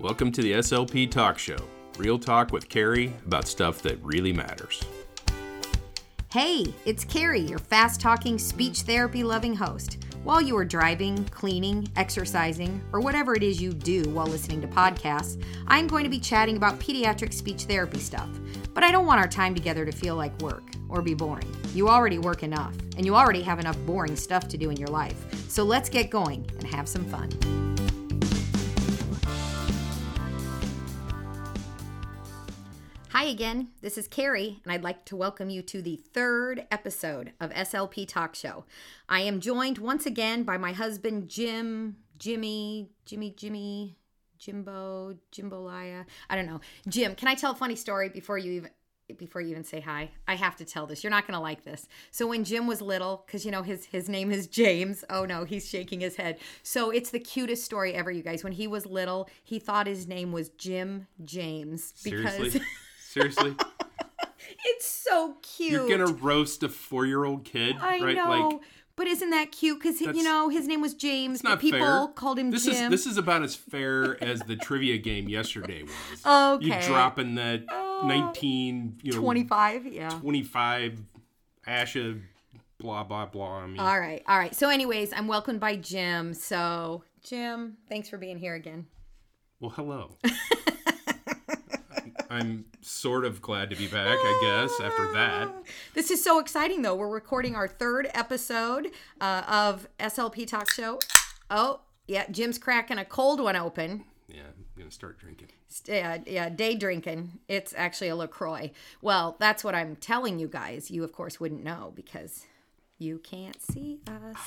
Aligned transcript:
Welcome 0.00 0.32
to 0.32 0.40
the 0.40 0.52
SLP 0.52 1.10
Talk 1.10 1.38
Show. 1.38 1.58
Real 1.98 2.18
talk 2.18 2.52
with 2.52 2.70
Cari 2.70 3.12
about 3.26 3.46
stuff 3.46 3.82
that 3.82 4.02
really 4.02 4.32
matters. 4.32 4.82
Hey, 6.32 6.64
it's 6.86 7.04
Cari, 7.04 7.40
your 7.40 7.58
fast 7.58 8.00
talking, 8.00 8.38
speech 8.38 8.80
therapy 8.80 9.22
loving 9.22 9.54
host. 9.54 10.02
While 10.24 10.40
you 10.40 10.56
are 10.56 10.64
driving, 10.64 11.26
cleaning, 11.26 11.86
exercising, 11.96 12.80
or 12.94 13.00
whatever 13.00 13.34
it 13.34 13.42
is 13.42 13.60
you 13.60 13.74
do 13.74 14.08
while 14.08 14.26
listening 14.26 14.62
to 14.62 14.68
podcasts, 14.68 15.44
I'm 15.66 15.86
going 15.86 16.04
to 16.04 16.10
be 16.10 16.18
chatting 16.18 16.56
about 16.56 16.80
pediatric 16.80 17.34
speech 17.34 17.64
therapy 17.64 17.98
stuff. 17.98 18.30
But 18.72 18.84
I 18.84 18.92
don't 18.92 19.04
want 19.04 19.20
our 19.20 19.28
time 19.28 19.54
together 19.54 19.84
to 19.84 19.92
feel 19.92 20.16
like 20.16 20.40
work 20.40 20.64
or 20.88 21.02
be 21.02 21.12
boring. 21.12 21.54
You 21.74 21.90
already 21.90 22.16
work 22.16 22.42
enough, 22.42 22.74
and 22.96 23.04
you 23.04 23.16
already 23.16 23.42
have 23.42 23.60
enough 23.60 23.76
boring 23.84 24.16
stuff 24.16 24.48
to 24.48 24.56
do 24.56 24.70
in 24.70 24.78
your 24.78 24.88
life. 24.88 25.50
So 25.50 25.62
let's 25.62 25.90
get 25.90 26.08
going 26.08 26.50
and 26.58 26.66
have 26.68 26.88
some 26.88 27.04
fun. 27.04 27.69
Hi 33.12 33.24
again, 33.24 33.70
this 33.82 33.98
is 33.98 34.06
Cari, 34.06 34.60
and 34.62 34.72
I'd 34.72 34.84
like 34.84 35.04
to 35.06 35.16
welcome 35.16 35.50
you 35.50 35.62
to 35.62 35.82
the 35.82 35.96
third 35.96 36.64
episode 36.70 37.32
of 37.40 37.50
SLP 37.50 38.06
Talk 38.06 38.36
Show. 38.36 38.64
I 39.08 39.22
am 39.22 39.40
joined 39.40 39.78
once 39.78 40.06
again 40.06 40.44
by 40.44 40.56
my 40.56 40.70
husband, 40.70 41.28
Jim, 41.28 41.96
Jimmy, 42.20 42.92
Jimmy, 43.04 43.34
Jimmy, 43.36 43.98
Jimbo, 44.38 45.16
Jimbolaya. 45.32 46.06
I 46.30 46.36
don't 46.36 46.46
know. 46.46 46.60
Jim, 46.86 47.16
can 47.16 47.26
I 47.26 47.34
tell 47.34 47.50
a 47.50 47.56
funny 47.56 47.74
story 47.74 48.10
before 48.10 48.38
you 48.38 48.52
even 48.52 48.70
before 49.18 49.40
you 49.40 49.50
even 49.50 49.64
say 49.64 49.80
hi 49.80 50.08
i 50.28 50.36
have 50.36 50.54
to 50.54 50.64
tell 50.64 50.86
this 50.86 51.02
you're 51.02 51.10
not 51.10 51.26
going 51.26 51.34
to 51.34 51.40
like 51.40 51.64
this 51.64 51.88
so 52.12 52.28
when 52.28 52.44
jim 52.44 52.68
was 52.68 52.80
little 52.80 53.24
because 53.26 53.44
you 53.44 53.50
know 53.50 53.62
his 53.62 53.86
his 53.86 54.08
name 54.08 54.30
is 54.30 54.46
james 54.46 55.04
oh 55.10 55.24
no 55.24 55.42
he's 55.42 55.68
shaking 55.68 55.98
his 55.98 56.14
head 56.14 56.38
so 56.62 56.90
it's 56.90 57.10
the 57.10 57.18
cutest 57.18 57.64
story 57.64 57.92
ever 57.92 58.12
you 58.12 58.22
guys 58.22 58.44
when 58.44 58.52
he 58.52 58.68
was 58.68 58.86
little 58.86 59.28
he 59.42 59.58
thought 59.58 59.88
his 59.88 60.06
name 60.06 60.30
was 60.30 60.50
jim 60.50 61.08
james 61.24 61.92
because 62.04 62.36
Seriously? 62.36 62.60
Seriously? 63.10 63.56
it's 64.64 64.88
so 64.88 65.34
cute 65.42 65.72
You're 65.72 65.88
gonna 65.88 66.12
roast 66.12 66.62
a 66.62 66.68
four 66.68 67.06
year 67.06 67.24
old 67.24 67.44
kid, 67.44 67.74
i 67.80 68.00
right? 68.00 68.14
know 68.14 68.50
Like 68.50 68.60
but 68.94 69.08
isn't 69.08 69.30
that 69.30 69.50
cute 69.50 69.80
because 69.80 70.00
you 70.00 70.22
know 70.22 70.48
his 70.48 70.68
name 70.68 70.80
was 70.80 70.94
james 70.94 71.42
but 71.42 71.58
people 71.58 71.80
fair. 71.80 72.06
called 72.14 72.38
him 72.38 72.52
this 72.52 72.66
jim 72.66 72.74
is 72.84 72.90
this 72.90 73.06
is 73.06 73.16
about 73.16 73.42
as 73.42 73.56
fair 73.56 74.22
as 74.22 74.38
the 74.42 74.54
trivia 74.54 74.96
game 74.96 75.28
yesterday 75.28 75.82
was. 75.82 76.24
Okay. 76.24 76.66
You 76.66 76.86
dropping 76.86 77.34
that 77.34 77.64
oh. 77.68 78.04
nineteen, 78.04 78.96
you 79.02 79.12
know, 79.12 79.18
25 79.18 79.86
yeah 79.86 80.10
25 80.10 81.02
ASHA, 81.66 82.20
blah 82.78 83.02
blah 83.02 83.26
blah. 83.26 83.58
I 83.58 83.66
mean, 83.66 83.80
all 83.80 83.98
right 83.98 84.22
all 84.28 84.38
right 84.38 84.54
so 84.54 84.68
anyways 84.68 85.12
i'm 85.14 85.26
welcomed 85.26 85.58
by 85.58 85.74
jim 85.74 86.32
so 86.32 87.02
jim 87.24 87.76
thanks 87.88 88.08
for 88.08 88.18
being 88.18 88.38
here 88.38 88.54
again 88.54 88.86
well, 89.58 89.70
hello. 89.70 90.16
I'm 92.30 92.64
sort 92.80 93.24
of 93.24 93.42
glad 93.42 93.70
to 93.70 93.76
be 93.76 93.88
back, 93.88 94.06
I 94.06 94.38
guess, 94.40 94.80
after 94.80 95.12
that. 95.14 95.48
This 95.94 96.12
is 96.12 96.22
so 96.22 96.38
exciting, 96.38 96.82
though. 96.82 96.94
We're 96.94 97.08
recording 97.08 97.56
our 97.56 97.66
third 97.66 98.08
episode 98.14 98.92
uh, 99.20 99.42
of 99.48 99.88
SLP 99.98 100.46
Talk 100.46 100.70
Show. 100.70 101.00
Oh, 101.50 101.80
yeah, 102.06 102.26
Jim's 102.30 102.56
cracking 102.56 102.98
a 102.98 103.04
cold 103.04 103.40
one 103.40 103.56
open. 103.56 104.04
Yeah, 104.28 104.42
I'm 104.42 104.64
gonna 104.78 104.92
start 104.92 105.18
drinking. 105.18 105.48
Yeah, 105.86 106.18
yeah, 106.24 106.48
day 106.48 106.76
drinking. 106.76 107.40
It's 107.48 107.74
actually 107.76 108.08
a 108.10 108.16
LaCroix. 108.16 108.70
Well, 109.02 109.34
that's 109.40 109.64
what 109.64 109.74
I'm 109.74 109.96
telling 109.96 110.38
you 110.38 110.46
guys. 110.46 110.88
You, 110.88 111.02
of 111.02 111.12
course, 111.12 111.40
wouldn't 111.40 111.64
know 111.64 111.92
because 111.96 112.46
you 112.98 113.18
can't 113.18 113.60
see 113.60 114.00
us. 114.06 114.36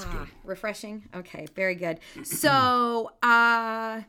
Ah, 0.00 0.26
refreshing. 0.44 1.10
Okay, 1.14 1.46
very 1.54 1.74
good. 1.74 2.00
So, 2.22 3.10
uh, 3.22 4.00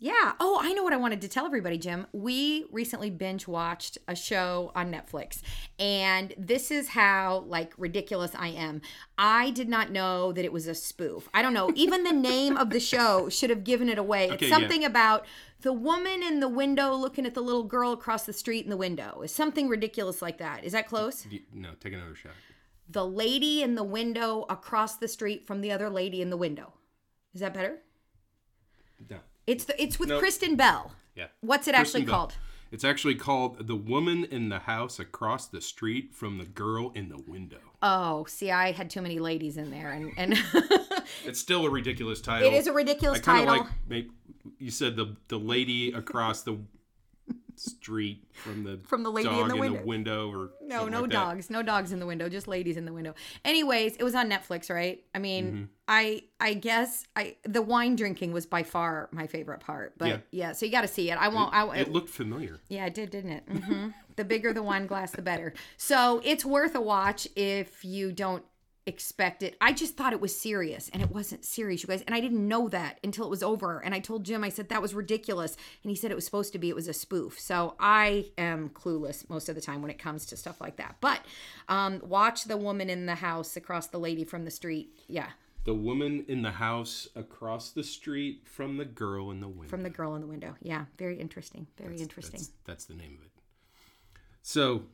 yeah. 0.00 0.32
Oh, 0.40 0.58
I 0.62 0.72
know 0.72 0.82
what 0.82 0.92
I 0.92 0.96
wanted 0.96 1.20
to 1.22 1.28
tell 1.28 1.46
everybody, 1.46 1.78
Jim. 1.78 2.06
We 2.12 2.66
recently 2.70 3.10
binge 3.10 3.48
watched 3.48 3.98
a 4.06 4.14
show 4.14 4.72
on 4.74 4.92
Netflix, 4.92 5.40
and 5.78 6.34
this 6.38 6.70
is 6.70 6.88
how 6.88 7.44
like 7.46 7.72
ridiculous 7.76 8.32
I 8.36 8.48
am. 8.48 8.80
I 9.16 9.50
did 9.50 9.68
not 9.68 9.90
know 9.90 10.32
that 10.32 10.44
it 10.44 10.52
was 10.52 10.66
a 10.66 10.74
spoof. 10.74 11.28
I 11.34 11.42
don't 11.42 11.54
know. 11.54 11.70
Even 11.74 12.04
the 12.04 12.12
name 12.12 12.56
of 12.56 12.70
the 12.70 12.80
show 12.80 13.28
should 13.28 13.50
have 13.50 13.64
given 13.64 13.88
it 13.88 13.98
away. 13.98 14.26
Okay, 14.26 14.34
it's 14.34 14.42
yeah. 14.44 14.50
something 14.50 14.84
about 14.84 15.26
the 15.62 15.72
woman 15.72 16.22
in 16.22 16.40
the 16.40 16.48
window 16.48 16.94
looking 16.94 17.26
at 17.26 17.34
the 17.34 17.40
little 17.40 17.64
girl 17.64 17.92
across 17.92 18.24
the 18.24 18.32
street 18.32 18.64
in 18.64 18.70
the 18.70 18.76
window. 18.76 19.22
Is 19.22 19.34
something 19.34 19.68
ridiculous 19.68 20.22
like 20.22 20.38
that. 20.38 20.64
Is 20.64 20.72
that 20.72 20.86
close? 20.86 21.26
No, 21.52 21.70
take 21.80 21.92
another 21.92 22.14
shot. 22.14 22.32
The 22.88 23.06
lady 23.06 23.62
in 23.62 23.74
the 23.74 23.84
window 23.84 24.46
across 24.48 24.96
the 24.96 25.08
street 25.08 25.46
from 25.46 25.60
the 25.60 25.72
other 25.72 25.90
lady 25.90 26.22
in 26.22 26.30
the 26.30 26.36
window. 26.36 26.72
Is 27.34 27.40
that 27.40 27.52
better? 27.52 27.78
No. 29.10 29.18
It's 29.48 29.64
the 29.64 29.82
it's 29.82 29.98
with 29.98 30.10
Nope. 30.10 30.20
Kristen 30.20 30.56
Bell. 30.56 30.92
Yeah. 31.14 31.28
What's 31.40 31.66
it 31.66 31.74
actually 31.74 32.04
Bell. 32.04 32.14
called? 32.14 32.34
It's 32.70 32.84
actually 32.84 33.14
called 33.14 33.66
The 33.66 33.74
Woman 33.74 34.24
in 34.24 34.50
the 34.50 34.58
House 34.58 34.98
Across 34.98 35.46
the 35.46 35.62
Street 35.62 36.14
from 36.14 36.36
the 36.36 36.44
Girl 36.44 36.92
in 36.94 37.08
the 37.08 37.16
Window. 37.16 37.56
Oh, 37.82 38.26
see, 38.26 38.50
I 38.50 38.72
had 38.72 38.90
too 38.90 39.00
many 39.00 39.18
ladies 39.18 39.56
in 39.56 39.70
there, 39.70 39.90
and 39.90 40.12
and 40.18 40.34
It's 41.24 41.40
still 41.40 41.64
a 41.64 41.70
ridiculous 41.70 42.20
title. 42.20 42.46
it 42.46 42.52
is 42.54 42.66
a 42.66 42.72
ridiculous 42.74 43.20
title. 43.20 43.42
I 43.42 43.56
kind 43.58 43.60
of 43.62 43.66
title. 43.66 43.96
like 43.96 44.06
you 44.58 44.70
said 44.70 44.96
the 44.96 45.16
the 45.28 45.38
lady 45.38 45.92
across 45.92 46.42
the 46.42 46.58
street 47.58 48.24
from 48.32 48.64
the 48.64 48.80
From 48.86 49.02
the 49.02 49.10
lady 49.10 49.28
in 49.28 49.48
the 49.48 49.56
window. 49.56 49.82
window 49.84 50.30
or 50.30 50.50
no, 50.62 50.88
no 50.88 51.02
like 51.02 51.10
dogs, 51.10 51.50
no 51.50 51.62
dogs 51.62 51.92
in 51.92 51.98
the 52.00 52.06
window, 52.06 52.28
just 52.28 52.48
ladies 52.48 52.76
in 52.76 52.84
the 52.84 52.92
window. 52.92 53.14
Anyways, 53.44 53.96
it 53.96 54.02
was 54.04 54.14
on 54.14 54.30
Netflix, 54.30 54.70
right? 54.70 55.02
I 55.14 55.18
mean, 55.18 55.44
Mm-hmm. 55.52 55.64
I 55.90 56.22
I 56.38 56.52
guess 56.54 57.04
I 57.16 57.36
the 57.44 57.62
wine 57.62 57.96
drinking 57.96 58.32
was 58.32 58.44
by 58.44 58.62
far 58.62 59.08
my 59.10 59.26
favorite 59.26 59.60
part, 59.60 59.94
but 59.96 60.08
yeah, 60.08 60.18
Yeah. 60.30 60.52
so 60.52 60.66
you 60.66 60.72
got 60.72 60.82
to 60.82 60.88
see 60.88 61.10
it. 61.10 61.16
I 61.16 61.28
won't. 61.28 61.54
I, 61.54 61.76
It 61.78 61.90
looked 61.90 62.10
familiar. 62.10 62.60
Yeah, 62.68 62.84
it 62.86 62.94
did, 62.94 63.10
didn't 63.10 63.32
it? 63.32 63.44
hmm 63.48 63.88
the 64.16 64.24
bigger 64.24 64.52
the 64.52 64.62
wine 64.64 64.86
glass, 64.88 65.12
the 65.12 65.22
better. 65.22 65.54
So 65.76 66.20
it's 66.24 66.44
worth 66.44 66.74
a 66.74 66.80
watch 66.80 67.28
if 67.36 67.84
you 67.84 68.10
don't 68.12 68.44
expect 68.88 69.42
it. 69.42 69.56
I 69.60 69.72
just 69.72 69.96
thought 69.96 70.12
it 70.12 70.20
was 70.20 70.38
serious, 70.38 70.88
and 70.92 71.02
it 71.02 71.10
wasn't 71.10 71.44
serious, 71.44 71.82
you 71.82 71.86
guys. 71.88 72.02
And 72.06 72.14
I 72.14 72.20
didn't 72.20 72.46
know 72.48 72.68
that 72.70 72.98
until 73.04 73.24
it 73.26 73.30
was 73.30 73.42
over. 73.42 73.78
And 73.80 73.94
I 73.94 74.00
told 74.00 74.24
Jim, 74.24 74.42
I 74.42 74.48
said 74.48 74.68
that 74.70 74.82
was 74.82 74.94
ridiculous, 74.94 75.56
and 75.84 75.90
he 75.90 75.96
said 75.96 76.10
it 76.10 76.14
was 76.14 76.24
supposed 76.24 76.52
to 76.54 76.58
be. 76.58 76.68
It 76.68 76.74
was 76.74 76.88
a 76.88 76.92
spoof. 76.92 77.38
So 77.38 77.74
I 77.78 78.30
am 78.38 78.70
clueless 78.70 79.28
most 79.28 79.48
of 79.48 79.54
the 79.54 79.60
time 79.60 79.82
when 79.82 79.90
it 79.90 79.98
comes 79.98 80.26
to 80.26 80.36
stuff 80.36 80.60
like 80.60 80.76
that. 80.76 80.96
But 81.00 81.20
um, 81.68 82.00
watch 82.04 82.44
the 82.44 82.56
woman 82.56 82.88
in 82.90 83.06
the 83.06 83.16
house 83.16 83.56
across 83.56 83.86
the 83.86 83.98
lady 83.98 84.24
from 84.24 84.44
the 84.44 84.50
street. 84.50 84.96
Yeah, 85.06 85.28
The 85.64 85.74
woman 85.74 86.24
in 86.28 86.42
the 86.42 86.52
house 86.52 87.08
across 87.14 87.70
the 87.70 87.84
street 87.84 88.42
from 88.46 88.78
the 88.78 88.84
girl 88.86 89.30
in 89.30 89.40
the 89.40 89.48
window. 89.48 89.68
from 89.68 89.82
the 89.82 89.90
girl 89.90 90.14
in 90.14 90.22
the 90.22 90.26
window. 90.26 90.56
Yeah, 90.62 90.86
very 90.96 91.18
interesting. 91.20 91.66
Very 91.76 91.98
interesting. 91.98 92.40
That's, 92.40 92.50
that's 92.64 92.84
the 92.86 92.94
name 92.94 93.16
of 93.18 93.26
it. 93.26 93.32
So, 94.42 94.84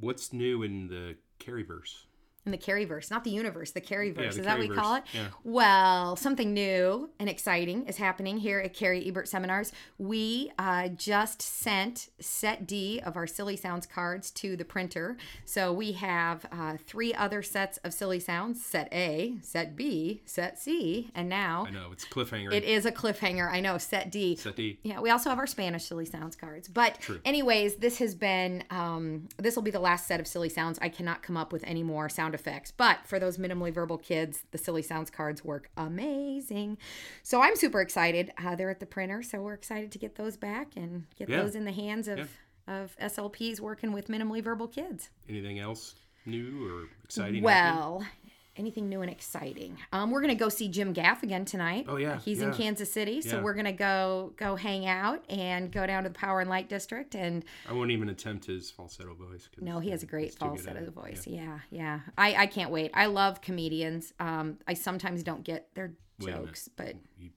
what's 0.00 0.32
new 0.32 0.62
in 0.62 0.88
the 0.88 1.16
Carrieverse? 1.38 2.04
In 2.46 2.52
the 2.52 2.58
Carrieverse, 2.58 3.10
not 3.10 3.24
the 3.24 3.30
universe, 3.30 3.70
the 3.70 3.80
Carrieverse. 3.80 4.34
the 4.34 4.40
is 4.40 4.44
that 4.44 4.58
what 4.58 4.68
we 4.68 4.74
call 4.74 4.96
it? 4.96 5.04
Yeah. 5.14 5.28
Well, 5.44 6.14
something 6.16 6.52
new 6.52 7.08
and 7.18 7.26
exciting 7.26 7.86
is 7.86 7.96
happening 7.96 8.36
here 8.36 8.58
at 8.60 8.74
Cari 8.74 9.08
Ebert 9.08 9.28
Seminars. 9.28 9.72
We 9.96 10.52
uh, 10.58 10.88
just 10.88 11.40
sent 11.40 12.10
set 12.20 12.66
D 12.66 13.00
of 13.00 13.16
our 13.16 13.26
Silly 13.26 13.56
Sounds 13.56 13.86
cards 13.86 14.30
to 14.32 14.56
the 14.56 14.64
printer. 14.64 15.16
So 15.46 15.72
we 15.72 15.92
have 15.92 16.44
uh, 16.52 16.76
three 16.86 17.14
other 17.14 17.42
sets 17.42 17.78
of 17.78 17.94
Silly 17.94 18.20
Sounds 18.20 18.62
set 18.62 18.92
A, 18.92 19.36
set 19.40 19.74
B, 19.74 20.20
set 20.26 20.58
C, 20.58 21.10
and 21.14 21.30
now 21.30 21.64
I 21.66 21.70
know 21.70 21.88
it's 21.92 22.04
cliffhanger. 22.04 22.52
it 22.52 22.64
is 22.64 22.84
a 22.84 22.92
cliffhanger. 22.92 23.50
I 23.50 23.60
know, 23.60 23.78
set 23.78 24.10
D. 24.10 24.36
Set 24.36 24.54
D. 24.56 24.78
Yeah, 24.82 25.00
we 25.00 25.08
also 25.08 25.30
have 25.30 25.38
our 25.38 25.46
Spanish 25.46 25.84
silly 25.86 26.04
sounds 26.04 26.36
cards. 26.36 26.68
But 26.68 26.98
anyways, 27.24 27.76
this 27.76 27.96
has 27.98 28.14
been 28.14 28.64
um, 28.70 29.28
this 29.38 29.56
will 29.56 29.62
be 29.62 29.70
the 29.70 29.80
last 29.80 30.06
set 30.06 30.20
of 30.20 30.26
silly 30.26 30.50
sounds. 30.50 30.78
I 30.82 30.90
cannot 30.90 31.22
come 31.22 31.38
up 31.38 31.50
with 31.50 31.64
any 31.66 31.82
more 31.82 32.10
sound 32.10 32.33
effects. 32.34 32.70
But 32.70 33.06
for 33.06 33.18
those 33.18 33.38
minimally 33.38 33.72
verbal 33.72 33.96
kids, 33.98 34.44
the 34.50 34.58
silly 34.58 34.82
sounds 34.82 35.10
cards 35.10 35.44
work 35.44 35.70
amazing. 35.76 36.78
So 37.22 37.40
I'm 37.40 37.56
super 37.56 37.80
excited. 37.80 38.32
Uh, 38.42 38.54
they're 38.56 38.70
at 38.70 38.80
the 38.80 38.86
printer, 38.86 39.22
so 39.22 39.40
we're 39.40 39.54
excited 39.54 39.90
to 39.92 39.98
get 39.98 40.16
those 40.16 40.36
back 40.36 40.76
and 40.76 41.04
get 41.16 41.28
Yeah. 41.28 41.42
those 41.42 41.54
in 41.54 41.64
the 41.64 41.72
hands 41.72 42.08
of 42.08 42.30
of 42.66 42.96
SLPs 42.98 43.60
working 43.60 43.92
with 43.92 44.08
minimally 44.08 44.42
verbal 44.42 44.66
kids. 44.66 45.10
Anything 45.28 45.58
else 45.58 45.96
new 46.24 46.66
or 46.66 46.88
exciting? 47.04 47.42
happening? 47.44 48.08
Anything 48.56 48.88
new 48.88 49.00
and 49.02 49.10
exciting? 49.10 49.76
Um, 49.92 50.12
we're 50.12 50.20
gonna 50.20 50.36
go 50.36 50.48
see 50.48 50.68
Jim 50.68 50.92
Gaff 50.92 51.24
again 51.24 51.44
tonight. 51.44 51.86
Oh, 51.88 51.96
yeah, 51.96 52.20
he's 52.20 52.40
in. 52.40 52.52
Kansas 52.52 52.92
City, 52.92 53.20
so 53.20 53.36
Yeah. 53.38 53.42
we're 53.42 53.54
gonna 53.54 53.72
go 53.72 54.32
go 54.36 54.54
hang 54.54 54.86
out 54.86 55.24
and 55.28 55.72
go 55.72 55.84
down 55.86 56.04
to 56.04 56.08
the 56.08 56.14
Power 56.14 56.40
and 56.40 56.48
Light 56.48 56.68
District. 56.68 57.16
And 57.16 57.44
I 57.68 57.72
won't 57.72 57.90
even 57.90 58.08
attempt 58.08 58.44
his 58.44 58.70
falsetto 58.70 59.12
voice. 59.14 59.48
no, 59.60 59.80
he 59.80 59.90
has 59.90 60.04
a 60.04 60.06
great 60.06 60.26
it's 60.28 60.36
too 60.36 60.46
good 60.50 60.60
falsetto 60.60 60.90
voice. 60.92 61.26
Yeah. 61.26 61.58
yeah, 61.70 62.00
I 62.16 62.34
I 62.36 62.46
can't 62.46 62.70
wait. 62.70 62.92
I 62.94 63.06
love 63.06 63.40
comedians. 63.40 64.14
Um, 64.20 64.58
I 64.68 64.74
sometimes 64.74 65.24
don't 65.24 65.42
get 65.42 65.74
their 65.74 65.92
Wait 66.20 66.32
jokes, 66.32 66.68
but 66.68 66.94
You, 67.18 67.30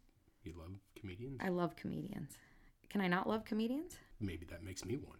you 0.43 0.53
love 0.55 0.69
comedians? 0.95 1.39
I 1.43 1.49
love 1.49 1.75
comedians. 1.75 2.37
Can 2.89 3.01
I 3.01 3.07
not 3.07 3.27
love 3.27 3.43
comedians? 3.43 3.97
Maybe 4.19 4.45
that 4.51 4.63
makes 4.63 4.85
me 4.85 4.97
one. 4.97 5.17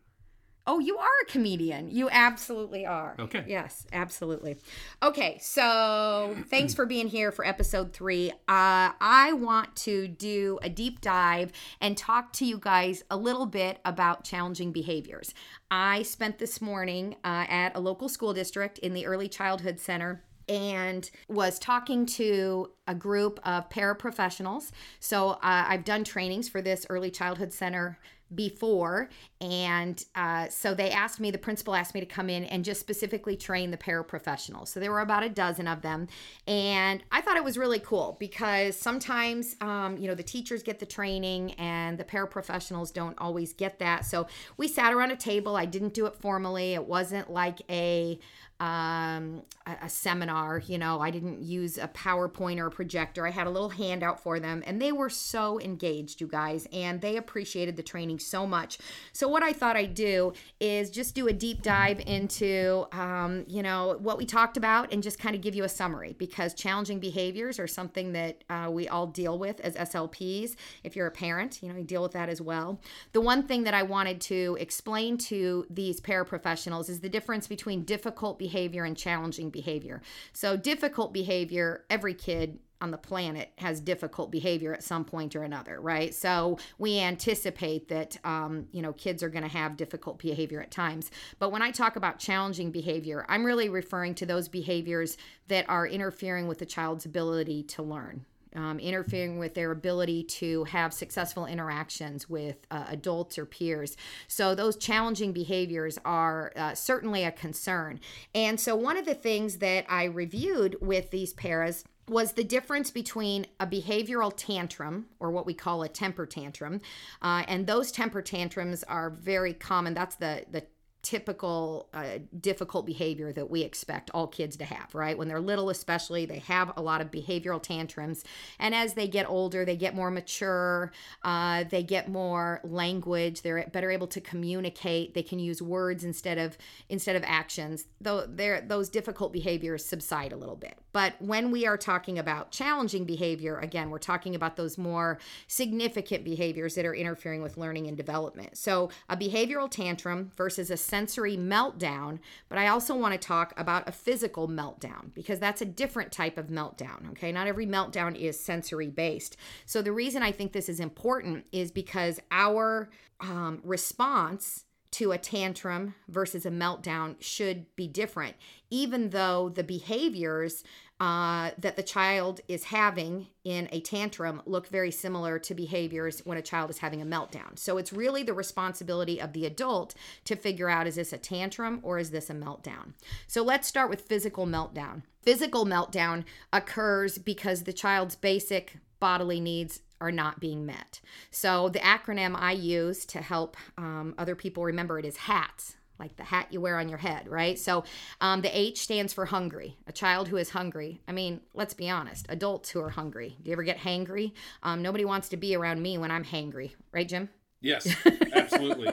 Oh, 0.69 0.79
you 0.79 0.97
are 0.97 1.07
a 1.23 1.31
comedian. 1.31 1.89
You 1.89 2.09
absolutely 2.11 2.85
are. 2.85 3.15
Okay. 3.17 3.45
Yes, 3.47 3.87
absolutely. 3.93 4.57
Okay, 5.01 5.37
so 5.41 6.35
thanks 6.49 6.73
for 6.73 6.85
being 6.85 7.07
here 7.07 7.31
for 7.31 7.47
episode 7.47 7.93
three. 7.93 8.31
Uh, 8.49 8.91
I 8.99 9.31
want 9.33 9.77
to 9.77 10.09
do 10.09 10.59
a 10.61 10.69
deep 10.69 10.99
dive 10.99 11.53
and 11.79 11.97
talk 11.97 12.33
to 12.33 12.45
you 12.45 12.57
guys 12.57 13.01
a 13.09 13.15
little 13.15 13.45
bit 13.45 13.79
about 13.85 14.25
challenging 14.25 14.73
behaviors. 14.73 15.33
I 15.71 16.03
spent 16.03 16.37
this 16.37 16.61
morning 16.61 17.15
uh, 17.23 17.45
at 17.47 17.75
a 17.75 17.79
local 17.79 18.09
school 18.09 18.33
district 18.33 18.77
in 18.79 18.93
the 18.93 19.05
Early 19.05 19.29
Childhood 19.29 19.79
Center 19.79 20.25
and 20.49 21.09
was 21.27 21.59
talking 21.59 22.05
to 22.05 22.71
a 22.87 22.95
group 22.95 23.39
of 23.43 23.69
paraprofessionals. 23.69 24.71
So 24.99 25.31
uh, 25.31 25.39
I've 25.41 25.83
done 25.83 26.03
trainings 26.03 26.49
for 26.49 26.61
this 26.61 26.85
early 26.89 27.11
childhood 27.11 27.53
center 27.53 27.99
before 28.33 29.09
and 29.39 30.05
uh, 30.15 30.47
so 30.49 30.73
they 30.73 30.89
asked 30.91 31.19
me 31.19 31.29
the 31.29 31.37
principal 31.37 31.75
asked 31.75 31.93
me 31.93 31.99
to 31.99 32.05
come 32.05 32.29
in 32.29 32.43
and 32.45 32.65
just 32.65 32.79
specifically 32.79 33.35
train 33.35 33.71
the 33.71 33.77
paraprofessionals 33.77 34.67
so 34.67 34.79
there 34.79 34.91
were 34.91 34.99
about 34.99 35.23
a 35.23 35.29
dozen 35.29 35.67
of 35.67 35.81
them 35.81 36.07
and 36.47 37.03
i 37.11 37.21
thought 37.21 37.37
it 37.37 37.43
was 37.43 37.57
really 37.57 37.79
cool 37.79 38.17
because 38.19 38.75
sometimes 38.75 39.55
um, 39.61 39.97
you 39.97 40.07
know 40.07 40.15
the 40.15 40.23
teachers 40.23 40.63
get 40.63 40.79
the 40.79 40.85
training 40.85 41.51
and 41.53 41.97
the 41.97 42.03
paraprofessionals 42.03 42.91
don't 42.91 43.17
always 43.19 43.53
get 43.53 43.79
that 43.79 44.05
so 44.05 44.25
we 44.57 44.67
sat 44.67 44.93
around 44.93 45.11
a 45.11 45.15
table 45.15 45.55
i 45.55 45.65
didn't 45.65 45.93
do 45.93 46.05
it 46.05 46.15
formally 46.15 46.73
it 46.73 46.87
wasn't 46.87 47.29
like 47.29 47.61
a 47.69 48.19
um, 48.59 49.43
a, 49.67 49.77
a, 49.83 49.89
seminar. 49.89 50.63
You 50.65 50.79
know, 50.79 50.99
I 50.99 51.11
didn't 51.11 51.43
use 51.43 51.77
a 51.77 51.87
PowerPoint 51.87 52.57
or 52.57 52.67
a 52.67 52.71
projector. 52.71 53.27
I 53.27 53.29
had 53.29 53.45
a 53.45 53.51
little 53.51 53.69
handout 53.69 54.19
for 54.19 54.39
them, 54.39 54.63
and 54.65 54.81
they 54.81 54.91
were 54.91 55.09
so 55.09 55.59
engaged, 55.59 56.21
you 56.21 56.27
guys, 56.27 56.67
and 56.73 56.99
they 57.01 57.17
appreciated 57.17 57.75
the 57.75 57.83
training 57.83 58.17
so 58.17 58.47
much. 58.47 58.79
So, 59.13 59.26
what 59.29 59.43
I 59.43 59.53
thought 59.53 59.75
I'd 59.75 59.93
do 59.93 60.33
is 60.59 60.89
just 60.89 61.15
do 61.15 61.27
a 61.27 61.33
deep 61.33 61.61
dive 61.61 61.99
into, 62.05 62.85
um, 62.91 63.45
you 63.47 63.63
know, 63.63 63.97
what 63.99 64.17
we 64.17 64.25
talked 64.25 64.57
about 64.57 64.91
and 64.93 65.01
just 65.01 65.19
kind 65.19 65.35
of 65.35 65.41
give 65.41 65.55
you 65.55 65.63
a 65.63 65.69
summary 65.69 66.15
because 66.17 66.53
challenging 66.53 66.99
behaviors 66.99 67.59
are 67.59 67.67
something 67.67 68.13
that 68.13 68.43
uh, 68.49 68.69
we 68.71 68.87
all 68.87 69.07
deal 69.07 69.37
with 69.37 69.59
as 69.61 69.75
SLPs. 69.75 70.55
If 70.83 70.95
you're 70.95 71.07
a 71.07 71.11
parent, 71.11 71.61
you 71.61 71.69
know, 71.69 71.77
you 71.77 71.83
deal 71.83 72.03
with 72.03 72.13
that 72.13 72.29
as 72.29 72.41
well. 72.41 72.79
The 73.13 73.21
one 73.21 73.43
thing 73.43 73.63
that 73.63 73.73
I 73.73 73.83
wanted 73.83 74.21
to 74.21 74.57
explain 74.59 75.17
to 75.17 75.65
these 75.69 75.99
paraprofessionals 75.99 76.89
is 76.89 76.99
the 76.99 77.09
difference 77.09 77.47
between 77.47 77.83
difficult 77.83 78.39
behavior 78.39 78.83
and 78.83 78.95
challenging 78.95 79.49
behavior. 79.49 80.01
So, 80.33 80.57
difficult 80.57 81.13
behavior, 81.13 81.85
every 81.89 82.13
kid 82.13 82.59
on 82.81 82.91
the 82.91 82.97
planet 82.97 83.51
has 83.57 83.79
difficult 83.79 84.31
behavior 84.31 84.73
at 84.73 84.83
some 84.83 85.03
point 85.03 85.35
or 85.35 85.43
another, 85.43 85.79
right? 85.81 86.13
So 86.13 86.57
we 86.77 86.99
anticipate 86.99 87.87
that, 87.89 88.17
um, 88.23 88.67
you 88.71 88.81
know, 88.81 88.93
kids 88.93 89.23
are 89.23 89.29
going 89.29 89.43
to 89.43 89.49
have 89.49 89.77
difficult 89.77 90.19
behavior 90.19 90.61
at 90.61 90.71
times. 90.71 91.11
But 91.39 91.51
when 91.51 91.61
I 91.61 91.71
talk 91.71 91.95
about 91.95 92.19
challenging 92.19 92.71
behavior, 92.71 93.25
I'm 93.29 93.43
really 93.43 93.69
referring 93.69 94.15
to 94.15 94.25
those 94.25 94.47
behaviors 94.47 95.17
that 95.47 95.67
are 95.69 95.87
interfering 95.87 96.47
with 96.47 96.59
the 96.59 96.65
child's 96.65 97.05
ability 97.05 97.63
to 97.63 97.83
learn 97.83 98.25
um, 98.57 98.79
interfering 98.79 99.37
with 99.37 99.53
their 99.53 99.71
ability 99.71 100.23
to 100.23 100.63
have 100.65 100.93
successful 100.93 101.45
interactions 101.45 102.29
with 102.29 102.57
uh, 102.71 102.85
adults 102.89 103.37
or 103.37 103.45
peers. 103.45 103.95
So, 104.27 104.55
those 104.55 104.75
challenging 104.77 105.31
behaviors 105.31 105.99
are 106.03 106.51
uh, 106.55 106.73
certainly 106.73 107.23
a 107.23 107.31
concern. 107.31 107.99
And 108.33 108.59
so, 108.59 108.75
one 108.75 108.97
of 108.97 109.05
the 109.05 109.13
things 109.13 109.57
that 109.57 109.85
I 109.87 110.05
reviewed 110.05 110.77
with 110.81 111.11
these 111.11 111.33
paras 111.33 111.83
was 112.09 112.33
the 112.33 112.43
difference 112.43 112.91
between 112.91 113.45
a 113.59 113.67
behavioral 113.67 114.33
tantrum 114.35 115.05
or 115.19 115.31
what 115.31 115.45
we 115.45 115.53
call 115.53 115.83
a 115.83 115.89
temper 115.89 116.25
tantrum 116.25 116.81
uh, 117.21 117.43
and 117.47 117.67
those 117.67 117.91
temper 117.91 118.21
tantrums 118.21 118.83
are 118.83 119.09
very 119.09 119.53
common 119.53 119.93
that's 119.93 120.15
the 120.15 120.45
the 120.51 120.63
typical 121.07 121.87
uh, 121.93 122.17
difficult 122.41 122.85
behavior 122.85 123.31
that 123.31 123.49
we 123.49 123.61
expect 123.61 124.09
all 124.13 124.27
kids 124.27 124.57
to 124.57 124.65
have, 124.65 124.93
right? 124.93 125.17
When 125.17 125.29
they're 125.29 125.39
little, 125.39 125.69
especially, 125.69 126.25
they 126.25 126.39
have 126.39 126.73
a 126.75 126.81
lot 126.81 126.99
of 126.99 127.11
behavioral 127.11 127.63
tantrums. 127.63 128.25
And 128.59 128.75
as 128.75 128.93
they 128.93 129.07
get 129.07 129.29
older, 129.29 129.63
they 129.63 129.77
get 129.77 129.95
more 129.95 130.11
mature, 130.11 130.91
uh, 131.23 131.63
they 131.69 131.81
get 131.81 132.09
more 132.09 132.59
language, 132.65 133.41
they're 133.41 133.69
better 133.71 133.89
able 133.89 134.07
to 134.07 134.19
communicate, 134.19 135.13
they 135.13 135.23
can 135.23 135.39
use 135.39 135.61
words 135.61 136.03
instead 136.03 136.37
of 136.37 136.57
instead 136.89 137.15
of 137.15 137.23
actions. 137.25 137.85
Though 138.01 138.25
those 138.25 138.89
difficult 138.89 139.31
behaviors 139.31 139.85
subside 139.85 140.33
a 140.33 140.37
little 140.37 140.57
bit. 140.57 140.77
But 140.97 141.13
when 141.21 141.51
we 141.51 141.67
are 141.67 141.77
talking 141.77 142.17
about 142.17 142.49
challenging 142.49 143.05
behavior, 143.05 143.59
again, 143.59 143.91
we're 143.91 143.99
talking 143.99 144.33
about 144.33 144.55
those 144.55 144.79
more 144.79 145.19
significant 145.45 146.23
behaviors 146.23 146.73
that 146.73 146.87
are 146.87 146.95
interfering 146.95 147.43
with 147.43 147.55
learning 147.55 147.85
and 147.85 147.95
development. 147.95 148.57
So 148.57 148.89
a 149.07 149.15
behavioral 149.15 149.69
tantrum 149.69 150.31
versus 150.35 150.71
a 150.71 150.75
sensory 150.75 151.37
meltdown, 151.37 152.17
but 152.49 152.57
I 152.57 152.69
also 152.69 152.95
want 152.95 153.13
to 153.13 153.19
talk 153.19 153.53
about 153.57 153.87
a 153.87 153.91
physical 153.91 154.47
meltdown 154.47 155.13
because 155.13 155.37
that's 155.37 155.61
a 155.61 155.65
different 155.65 156.11
type 156.11 156.35
of 156.35 156.47
meltdown. 156.47 157.11
Okay, 157.11 157.31
not 157.31 157.45
every 157.45 157.67
meltdown 157.67 158.15
is 158.15 158.39
sensory 158.39 158.87
based. 158.87 159.37
So 159.67 159.83
the 159.83 159.91
reason 159.91 160.23
I 160.23 160.31
think 160.31 160.51
this 160.51 160.67
is 160.67 160.79
important 160.79 161.45
is 161.51 161.69
because 161.69 162.19
our 162.31 162.89
um, 163.19 163.59
response 163.63 164.65
to 164.97 165.11
a 165.11 165.17
tantrum 165.19 165.93
versus 166.07 166.43
a 166.43 166.49
meltdown 166.49 167.15
should 167.19 167.67
be 167.75 167.87
different, 167.87 168.35
even 168.71 169.11
though 169.11 169.47
the 169.47 169.63
behaviors 169.63 170.63
uh, 170.99 171.51
that 171.59 171.75
the 171.75 171.83
child 171.83 172.41
is 172.47 172.63
having 172.63 173.27
in 173.43 173.69
a 173.71 173.79
tantrum 173.79 174.41
look 174.47 174.67
very 174.67 174.89
similar 174.89 175.37
to 175.37 175.53
behaviors 175.53 176.21
when 176.25 176.39
a 176.39 176.41
child 176.41 176.71
is 176.71 176.79
having 176.79 176.99
a 176.99 177.05
meltdown. 177.05 177.59
So 177.59 177.77
it's 177.77 177.93
really 177.93 178.23
the 178.23 178.33
responsibility 178.33 179.21
of 179.21 179.33
the 179.33 179.45
adult 179.45 179.93
to 180.25 180.35
figure 180.35 180.67
out 180.67 180.87
is 180.87 180.95
this 180.95 181.13
a 181.13 181.19
tantrum 181.19 181.79
or 181.83 181.99
is 181.99 182.09
this 182.09 182.31
a 182.31 182.33
meltdown? 182.33 182.93
So 183.27 183.43
let's 183.43 183.67
start 183.67 183.91
with 183.91 184.01
physical 184.01 184.47
meltdown. 184.47 185.03
Physical 185.21 185.63
meltdown 185.63 186.25
occurs 186.51 187.19
because 187.19 187.65
the 187.65 187.73
child's 187.73 188.15
basic 188.15 188.77
bodily 188.99 189.39
needs 189.39 189.81
are 189.99 190.11
not 190.11 190.39
being 190.39 190.65
met. 190.65 191.01
So 191.31 191.69
the 191.69 191.79
acronym 191.79 192.35
I 192.37 192.51
use 192.51 193.05
to 193.07 193.21
help 193.21 193.57
um, 193.77 194.15
other 194.17 194.35
people 194.35 194.63
remember 194.63 194.99
it 194.99 195.05
is 195.05 195.17
HATS 195.17 195.77
like 195.99 196.15
the 196.15 196.23
hat 196.23 196.47
you 196.51 196.61
wear 196.61 196.77
on 196.77 196.89
your 196.89 196.97
head, 196.97 197.27
right? 197.27 197.57
So 197.57 197.83
um, 198.21 198.41
the 198.41 198.57
H 198.57 198.81
stands 198.81 199.13
for 199.13 199.25
hungry. 199.25 199.77
A 199.87 199.91
child 199.91 200.27
who 200.27 200.37
is 200.37 200.51
hungry. 200.51 201.01
I 201.07 201.11
mean, 201.11 201.41
let's 201.53 201.73
be 201.73 201.89
honest. 201.89 202.25
Adults 202.29 202.69
who 202.69 202.81
are 202.81 202.89
hungry. 202.89 203.35
Do 203.41 203.49
you 203.49 203.53
ever 203.53 203.63
get 203.63 203.79
hangry? 203.79 204.33
Um, 204.63 204.81
nobody 204.81 205.05
wants 205.05 205.29
to 205.29 205.37
be 205.37 205.55
around 205.55 205.81
me 205.81 205.97
when 205.97 206.11
I'm 206.11 206.23
hangry, 206.23 206.73
right, 206.91 207.07
Jim? 207.07 207.29
Yes, 207.61 207.87
absolutely. 208.33 208.91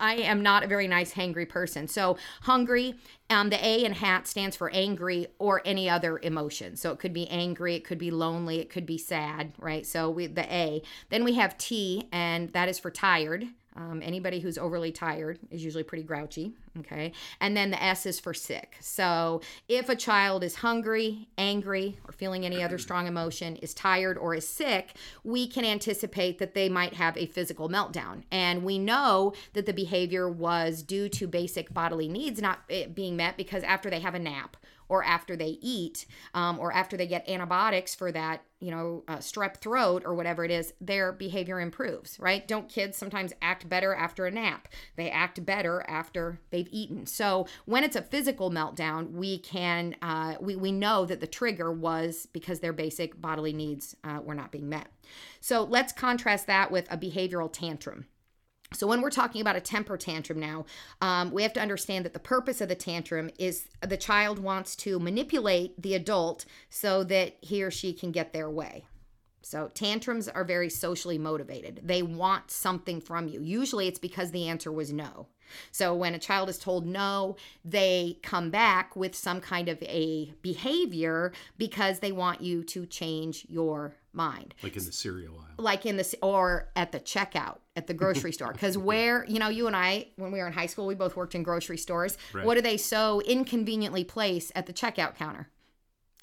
I 0.00 0.14
am 0.16 0.42
not 0.42 0.64
a 0.64 0.66
very 0.66 0.88
nice 0.88 1.14
hangry 1.14 1.48
person. 1.48 1.88
So 1.88 2.16
hungry, 2.42 2.94
um, 3.30 3.50
the 3.50 3.64
A 3.64 3.84
in 3.84 3.92
hat 3.92 4.26
stands 4.26 4.56
for 4.56 4.70
angry 4.70 5.26
or 5.38 5.62
any 5.64 5.88
other 5.88 6.18
emotion. 6.22 6.76
So 6.76 6.92
it 6.92 6.98
could 6.98 7.12
be 7.12 7.28
angry, 7.28 7.74
it 7.76 7.84
could 7.84 7.98
be 7.98 8.10
lonely, 8.10 8.60
it 8.60 8.70
could 8.70 8.86
be 8.86 8.98
sad, 8.98 9.52
right? 9.58 9.86
So 9.86 10.10
we 10.10 10.26
the 10.26 10.52
A. 10.52 10.82
Then 11.10 11.24
we 11.24 11.34
have 11.34 11.56
T, 11.58 12.08
and 12.12 12.52
that 12.52 12.68
is 12.68 12.78
for 12.78 12.90
tired. 12.90 13.46
Um, 13.76 14.00
anybody 14.04 14.38
who's 14.38 14.56
overly 14.56 14.92
tired 14.92 15.40
is 15.50 15.64
usually 15.64 15.82
pretty 15.82 16.04
grouchy. 16.04 16.52
Okay. 16.78 17.12
And 17.40 17.56
then 17.56 17.70
the 17.70 17.82
S 17.82 18.06
is 18.06 18.20
for 18.20 18.32
sick. 18.32 18.76
So 18.80 19.40
if 19.68 19.88
a 19.88 19.96
child 19.96 20.44
is 20.44 20.56
hungry, 20.56 21.28
angry, 21.38 21.98
or 22.06 22.12
feeling 22.12 22.44
any 22.46 22.62
other 22.62 22.78
strong 22.78 23.06
emotion, 23.08 23.56
is 23.56 23.74
tired, 23.74 24.16
or 24.16 24.34
is 24.34 24.46
sick, 24.46 24.94
we 25.24 25.48
can 25.48 25.64
anticipate 25.64 26.38
that 26.38 26.54
they 26.54 26.68
might 26.68 26.94
have 26.94 27.16
a 27.16 27.26
physical 27.26 27.68
meltdown. 27.68 28.22
And 28.30 28.62
we 28.62 28.78
know 28.78 29.32
that 29.54 29.66
the 29.66 29.72
behavior 29.72 30.28
was 30.28 30.82
due 30.82 31.08
to 31.08 31.26
basic 31.26 31.74
bodily 31.74 32.08
needs 32.08 32.40
not 32.40 32.60
eh, 32.70 32.86
being 32.86 33.16
met 33.16 33.36
because 33.36 33.62
after 33.64 33.90
they 33.90 34.00
have 34.00 34.14
a 34.14 34.18
nap 34.18 34.56
or 34.88 35.04
after 35.04 35.36
they 35.36 35.58
eat 35.60 36.06
um, 36.34 36.58
or 36.58 36.72
after 36.72 36.96
they 36.96 37.06
get 37.06 37.28
antibiotics 37.28 37.94
for 37.94 38.12
that 38.12 38.42
you 38.60 38.70
know 38.70 39.04
uh, 39.08 39.16
strep 39.16 39.56
throat 39.58 40.02
or 40.06 40.14
whatever 40.14 40.44
it 40.44 40.50
is 40.50 40.72
their 40.80 41.12
behavior 41.12 41.60
improves 41.60 42.18
right? 42.18 42.46
Don't 42.48 42.68
kids 42.68 42.96
sometimes 42.96 43.32
act 43.42 43.68
better 43.68 43.94
after 43.94 44.26
a 44.26 44.30
nap? 44.30 44.68
They 44.96 45.10
act 45.10 45.44
better 45.44 45.84
after 45.88 46.40
they've 46.50 46.68
eaten. 46.70 47.06
So 47.06 47.46
when 47.66 47.84
it's 47.84 47.96
a 47.96 48.02
physical 48.02 48.50
meltdown 48.50 49.12
we 49.12 49.38
can 49.38 49.96
uh, 50.02 50.34
we, 50.40 50.56
we 50.56 50.72
know 50.72 51.04
that 51.06 51.20
the 51.20 51.26
trigger 51.26 51.72
was 51.72 52.26
because 52.32 52.60
their 52.60 52.72
basic 52.72 53.20
bodily 53.20 53.52
needs 53.52 53.96
uh, 54.04 54.20
were 54.22 54.34
not 54.34 54.52
being 54.52 54.68
met. 54.68 54.88
So 55.40 55.62
let's 55.64 55.92
contrast 55.92 56.46
that 56.46 56.70
with 56.70 56.90
a 56.90 56.96
behavioral 56.96 57.52
tantrum 57.52 58.06
so, 58.72 58.86
when 58.86 59.02
we're 59.02 59.10
talking 59.10 59.40
about 59.40 59.56
a 59.56 59.60
temper 59.60 59.96
tantrum 59.96 60.40
now, 60.40 60.66
um, 61.00 61.30
we 61.30 61.42
have 61.42 61.52
to 61.54 61.60
understand 61.60 62.04
that 62.04 62.12
the 62.12 62.18
purpose 62.18 62.60
of 62.60 62.68
the 62.68 62.74
tantrum 62.74 63.30
is 63.38 63.68
the 63.86 63.96
child 63.96 64.38
wants 64.38 64.74
to 64.76 64.98
manipulate 64.98 65.80
the 65.80 65.94
adult 65.94 66.44
so 66.70 67.04
that 67.04 67.36
he 67.40 67.62
or 67.62 67.70
she 67.70 67.92
can 67.92 68.10
get 68.10 68.32
their 68.32 68.50
way. 68.50 68.84
So, 69.42 69.70
tantrums 69.74 70.28
are 70.28 70.44
very 70.44 70.70
socially 70.70 71.18
motivated. 71.18 71.82
They 71.84 72.02
want 72.02 72.50
something 72.50 73.00
from 73.00 73.28
you. 73.28 73.42
Usually, 73.42 73.86
it's 73.86 73.98
because 73.98 74.30
the 74.30 74.48
answer 74.48 74.72
was 74.72 74.92
no. 74.92 75.28
So, 75.70 75.94
when 75.94 76.14
a 76.14 76.18
child 76.18 76.48
is 76.48 76.58
told 76.58 76.86
no, 76.86 77.36
they 77.64 78.18
come 78.22 78.50
back 78.50 78.96
with 78.96 79.14
some 79.14 79.40
kind 79.40 79.68
of 79.68 79.80
a 79.82 80.32
behavior 80.42 81.32
because 81.58 82.00
they 82.00 82.12
want 82.12 82.40
you 82.40 82.64
to 82.64 82.86
change 82.86 83.46
your 83.48 83.94
mind 84.14 84.54
Like 84.62 84.76
in 84.76 84.84
the 84.84 84.92
cereal 84.92 85.34
aisle. 85.38 85.54
like 85.64 85.86
in 85.86 85.96
this 85.96 86.14
or 86.22 86.68
at 86.76 86.92
the 86.92 87.00
checkout 87.00 87.58
at 87.76 87.86
the 87.86 87.94
grocery 87.94 88.32
store 88.32 88.52
because 88.54 88.78
where 88.78 89.24
you 89.26 89.38
know 89.38 89.48
you 89.48 89.66
and 89.66 89.74
i 89.76 90.06
when 90.16 90.30
we 90.32 90.38
were 90.38 90.46
in 90.46 90.52
high 90.52 90.66
school 90.66 90.86
we 90.86 90.94
both 90.94 91.16
worked 91.16 91.34
in 91.34 91.42
grocery 91.42 91.78
stores 91.78 92.16
Right. 92.32 92.44
what 92.46 92.54
do 92.54 92.60
they 92.62 92.76
so 92.76 93.20
inconveniently 93.22 94.04
place 94.04 94.50
at 94.54 94.66
the 94.66 94.72
checkout 94.72 95.16
counter 95.16 95.48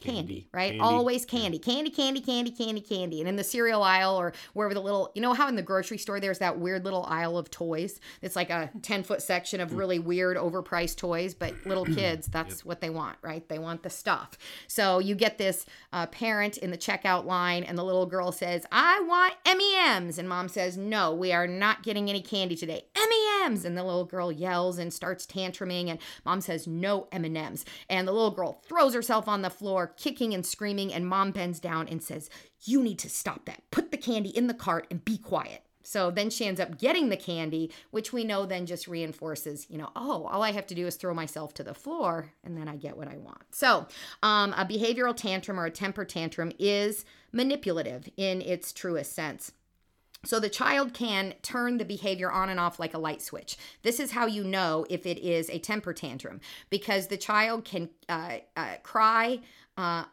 candy, 0.01 0.17
Candy. 0.19 0.47
right? 0.53 0.71
Candy. 0.71 0.79
always 0.79 1.25
candy. 1.25 1.59
Candy 1.59 1.89
candy 1.89 2.21
candy 2.21 2.51
candy 2.51 2.81
candy. 2.81 3.19
And 3.19 3.29
in 3.29 3.35
the 3.35 3.43
cereal 3.43 3.83
aisle 3.83 4.15
or 4.15 4.33
wherever 4.53 4.73
the 4.73 4.81
little 4.81 5.11
you 5.15 5.21
know 5.21 5.33
how 5.33 5.47
in 5.47 5.55
the 5.55 5.61
grocery 5.61 5.97
store 5.97 6.19
there's 6.19 6.39
that 6.39 6.59
weird 6.59 6.83
little 6.83 7.05
aisle 7.05 7.37
of 7.37 7.49
toys? 7.49 7.99
It's 8.21 8.35
like 8.35 8.49
a 8.49 8.69
10 8.81 9.03
foot 9.03 9.21
section 9.21 9.61
of 9.61 9.73
really 9.73 9.99
weird 9.99 10.37
overpriced 10.37 10.97
toys 10.97 11.33
but 11.33 11.53
little 11.65 11.85
kids 11.95 12.27
that's 12.27 12.65
what 12.65 12.81
they 12.81 12.89
want 12.89 13.17
right? 13.21 13.47
They 13.47 13.59
want 13.59 13.83
the 13.83 13.89
stuff. 13.89 14.37
So 14.67 14.99
you 14.99 15.15
get 15.15 15.37
this 15.37 15.65
uh, 15.93 16.07
parent 16.07 16.57
in 16.57 16.71
the 16.71 16.77
checkout 16.77 17.25
line 17.25 17.63
and 17.63 17.77
the 17.77 17.83
little 17.83 18.05
girl 18.05 18.31
says 18.31 18.65
i 18.71 18.99
want 19.01 19.33
m&ms 19.45 20.17
and 20.17 20.27
mom 20.27 20.47
says 20.47 20.77
no 20.77 21.13
we 21.13 21.31
are 21.31 21.47
not 21.47 21.83
getting 21.83 22.09
any 22.09 22.21
candy 22.21 22.55
today 22.55 22.83
m&ms 23.45 23.65
and 23.65 23.77
the 23.77 23.83
little 23.83 24.05
girl 24.05 24.31
yells 24.31 24.77
and 24.77 24.93
starts 24.93 25.25
tantruming 25.25 25.89
and 25.89 25.99
mom 26.25 26.41
says 26.41 26.67
no 26.67 27.07
m&ms 27.11 27.65
and 27.89 28.07
the 28.07 28.11
little 28.11 28.31
girl 28.31 28.61
throws 28.67 28.93
herself 28.93 29.27
on 29.27 29.41
the 29.41 29.49
floor 29.49 29.93
kicking 29.97 30.33
and 30.33 30.45
screaming 30.45 30.93
and 30.93 31.07
mom 31.07 31.31
bends 31.31 31.59
down 31.59 31.87
and 31.87 32.01
says 32.03 32.29
you 32.63 32.81
need 32.81 32.99
to 32.99 33.09
stop 33.09 33.45
that 33.45 33.61
put 33.71 33.91
the 33.91 33.97
candy 33.97 34.29
in 34.29 34.47
the 34.47 34.53
cart 34.53 34.87
and 34.89 35.05
be 35.05 35.17
quiet 35.17 35.63
so 35.83 36.11
then 36.11 36.29
she 36.29 36.45
ends 36.45 36.59
up 36.59 36.77
getting 36.77 37.09
the 37.09 37.17
candy, 37.17 37.71
which 37.91 38.13
we 38.13 38.23
know 38.23 38.45
then 38.45 38.65
just 38.65 38.87
reinforces, 38.87 39.67
you 39.69 39.77
know, 39.77 39.89
oh, 39.95 40.25
all 40.31 40.43
I 40.43 40.51
have 40.51 40.67
to 40.67 40.75
do 40.75 40.87
is 40.87 40.95
throw 40.95 41.13
myself 41.13 41.53
to 41.55 41.63
the 41.63 41.73
floor 41.73 42.31
and 42.43 42.57
then 42.57 42.67
I 42.67 42.75
get 42.75 42.97
what 42.97 43.07
I 43.07 43.17
want. 43.17 43.43
So 43.51 43.87
um, 44.23 44.53
a 44.53 44.65
behavioral 44.65 45.15
tantrum 45.15 45.59
or 45.59 45.65
a 45.65 45.71
temper 45.71 46.05
tantrum 46.05 46.51
is 46.59 47.05
manipulative 47.31 48.09
in 48.17 48.41
its 48.41 48.71
truest 48.71 49.13
sense. 49.13 49.51
So 50.23 50.39
the 50.39 50.49
child 50.49 50.93
can 50.93 51.33
turn 51.41 51.77
the 51.77 51.85
behavior 51.85 52.31
on 52.31 52.49
and 52.49 52.59
off 52.59 52.79
like 52.79 52.93
a 52.93 52.99
light 52.99 53.21
switch. 53.21 53.57
This 53.81 53.99
is 53.99 54.11
how 54.11 54.27
you 54.27 54.43
know 54.43 54.85
if 54.89 55.05
it 55.05 55.17
is 55.17 55.49
a 55.49 55.57
temper 55.59 55.93
tantrum 55.93 56.41
because 56.69 57.07
the 57.07 57.17
child 57.17 57.65
can 57.65 57.89
uh, 58.07 58.37
uh, 58.55 58.75
cry. 58.83 59.39
Uh, 59.77 60.05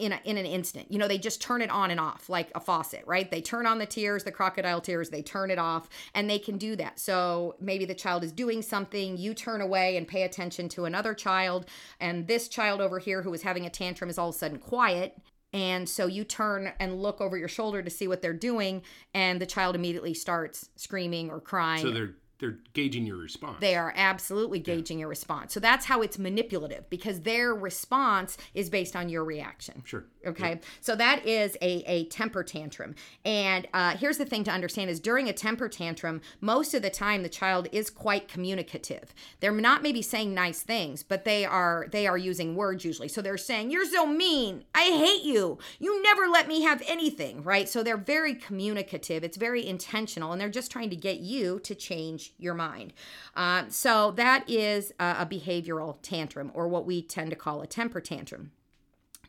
in, 0.00 0.12
a, 0.12 0.20
in 0.24 0.38
an 0.38 0.46
instant. 0.46 0.90
You 0.90 0.98
know, 0.98 1.06
they 1.06 1.18
just 1.18 1.42
turn 1.42 1.60
it 1.60 1.70
on 1.70 1.90
and 1.90 2.00
off 2.00 2.30
like 2.30 2.50
a 2.54 2.60
faucet, 2.60 3.04
right? 3.06 3.30
They 3.30 3.42
turn 3.42 3.66
on 3.66 3.78
the 3.78 3.84
tears, 3.84 4.24
the 4.24 4.32
crocodile 4.32 4.80
tears, 4.80 5.10
they 5.10 5.20
turn 5.20 5.50
it 5.50 5.58
off, 5.58 5.90
and 6.14 6.28
they 6.28 6.38
can 6.38 6.56
do 6.56 6.74
that. 6.76 6.98
So 6.98 7.56
maybe 7.60 7.84
the 7.84 7.94
child 7.94 8.24
is 8.24 8.32
doing 8.32 8.62
something, 8.62 9.18
you 9.18 9.34
turn 9.34 9.60
away 9.60 9.98
and 9.98 10.08
pay 10.08 10.22
attention 10.22 10.70
to 10.70 10.86
another 10.86 11.12
child, 11.12 11.66
and 12.00 12.26
this 12.26 12.48
child 12.48 12.80
over 12.80 12.98
here 12.98 13.20
who 13.22 13.34
is 13.34 13.42
having 13.42 13.66
a 13.66 13.70
tantrum 13.70 14.08
is 14.08 14.16
all 14.16 14.30
of 14.30 14.34
a 14.34 14.38
sudden 14.38 14.58
quiet. 14.58 15.18
And 15.52 15.88
so 15.88 16.06
you 16.06 16.24
turn 16.24 16.72
and 16.78 17.02
look 17.02 17.20
over 17.20 17.36
your 17.36 17.48
shoulder 17.48 17.82
to 17.82 17.90
see 17.90 18.06
what 18.06 18.22
they're 18.22 18.32
doing, 18.32 18.82
and 19.14 19.40
the 19.40 19.46
child 19.46 19.74
immediately 19.74 20.14
starts 20.14 20.68
screaming 20.76 21.30
or 21.30 21.40
crying. 21.40 21.82
So 21.82 21.90
they're 21.90 22.14
they're 22.40 22.58
gauging 22.72 23.04
your 23.04 23.18
response. 23.18 23.58
They 23.60 23.76
are 23.76 23.92
absolutely 23.94 24.60
gauging 24.60 24.98
your 24.98 25.08
response. 25.08 25.52
So 25.52 25.60
that's 25.60 25.84
how 25.84 26.00
it's 26.00 26.18
manipulative 26.18 26.88
because 26.88 27.20
their 27.20 27.54
response 27.54 28.38
is 28.54 28.70
based 28.70 28.96
on 28.96 29.10
your 29.10 29.24
reaction. 29.24 29.82
Sure. 29.84 30.06
Okay. 30.26 30.60
So 30.80 30.94
that 30.96 31.26
is 31.26 31.56
a, 31.62 31.82
a 31.86 32.04
temper 32.06 32.44
tantrum. 32.44 32.94
And 33.24 33.66
uh, 33.72 33.96
here's 33.96 34.18
the 34.18 34.26
thing 34.26 34.44
to 34.44 34.50
understand 34.50 34.90
is 34.90 35.00
during 35.00 35.28
a 35.28 35.32
temper 35.32 35.68
tantrum, 35.68 36.20
most 36.40 36.74
of 36.74 36.82
the 36.82 36.90
time 36.90 37.22
the 37.22 37.28
child 37.28 37.68
is 37.72 37.88
quite 37.88 38.28
communicative. 38.28 39.14
They're 39.40 39.52
not 39.52 39.82
maybe 39.82 40.02
saying 40.02 40.34
nice 40.34 40.60
things, 40.62 41.02
but 41.02 41.24
they 41.24 41.44
are 41.44 41.86
they 41.90 42.06
are 42.06 42.18
using 42.18 42.54
words 42.54 42.84
usually. 42.84 43.08
So 43.08 43.22
they're 43.22 43.38
saying, 43.38 43.70
You're 43.70 43.86
so 43.86 44.06
mean. 44.06 44.64
I 44.74 44.84
hate 44.84 45.24
you. 45.24 45.58
You 45.78 46.02
never 46.02 46.28
let 46.28 46.48
me 46.48 46.62
have 46.62 46.82
anything, 46.86 47.42
right? 47.42 47.68
So 47.68 47.82
they're 47.82 47.96
very 47.96 48.34
communicative. 48.34 49.24
It's 49.24 49.36
very 49.36 49.66
intentional, 49.66 50.32
and 50.32 50.40
they're 50.40 50.50
just 50.50 50.70
trying 50.70 50.90
to 50.90 50.96
get 50.96 51.20
you 51.20 51.60
to 51.60 51.74
change 51.74 52.34
your 52.38 52.54
mind. 52.54 52.92
Uh, 53.34 53.64
so 53.68 54.10
that 54.12 54.48
is 54.48 54.92
a, 55.00 55.16
a 55.20 55.26
behavioral 55.26 55.96
tantrum, 56.02 56.50
or 56.54 56.68
what 56.68 56.84
we 56.84 57.02
tend 57.02 57.30
to 57.30 57.36
call 57.36 57.62
a 57.62 57.66
temper 57.66 58.00
tantrum. 58.00 58.52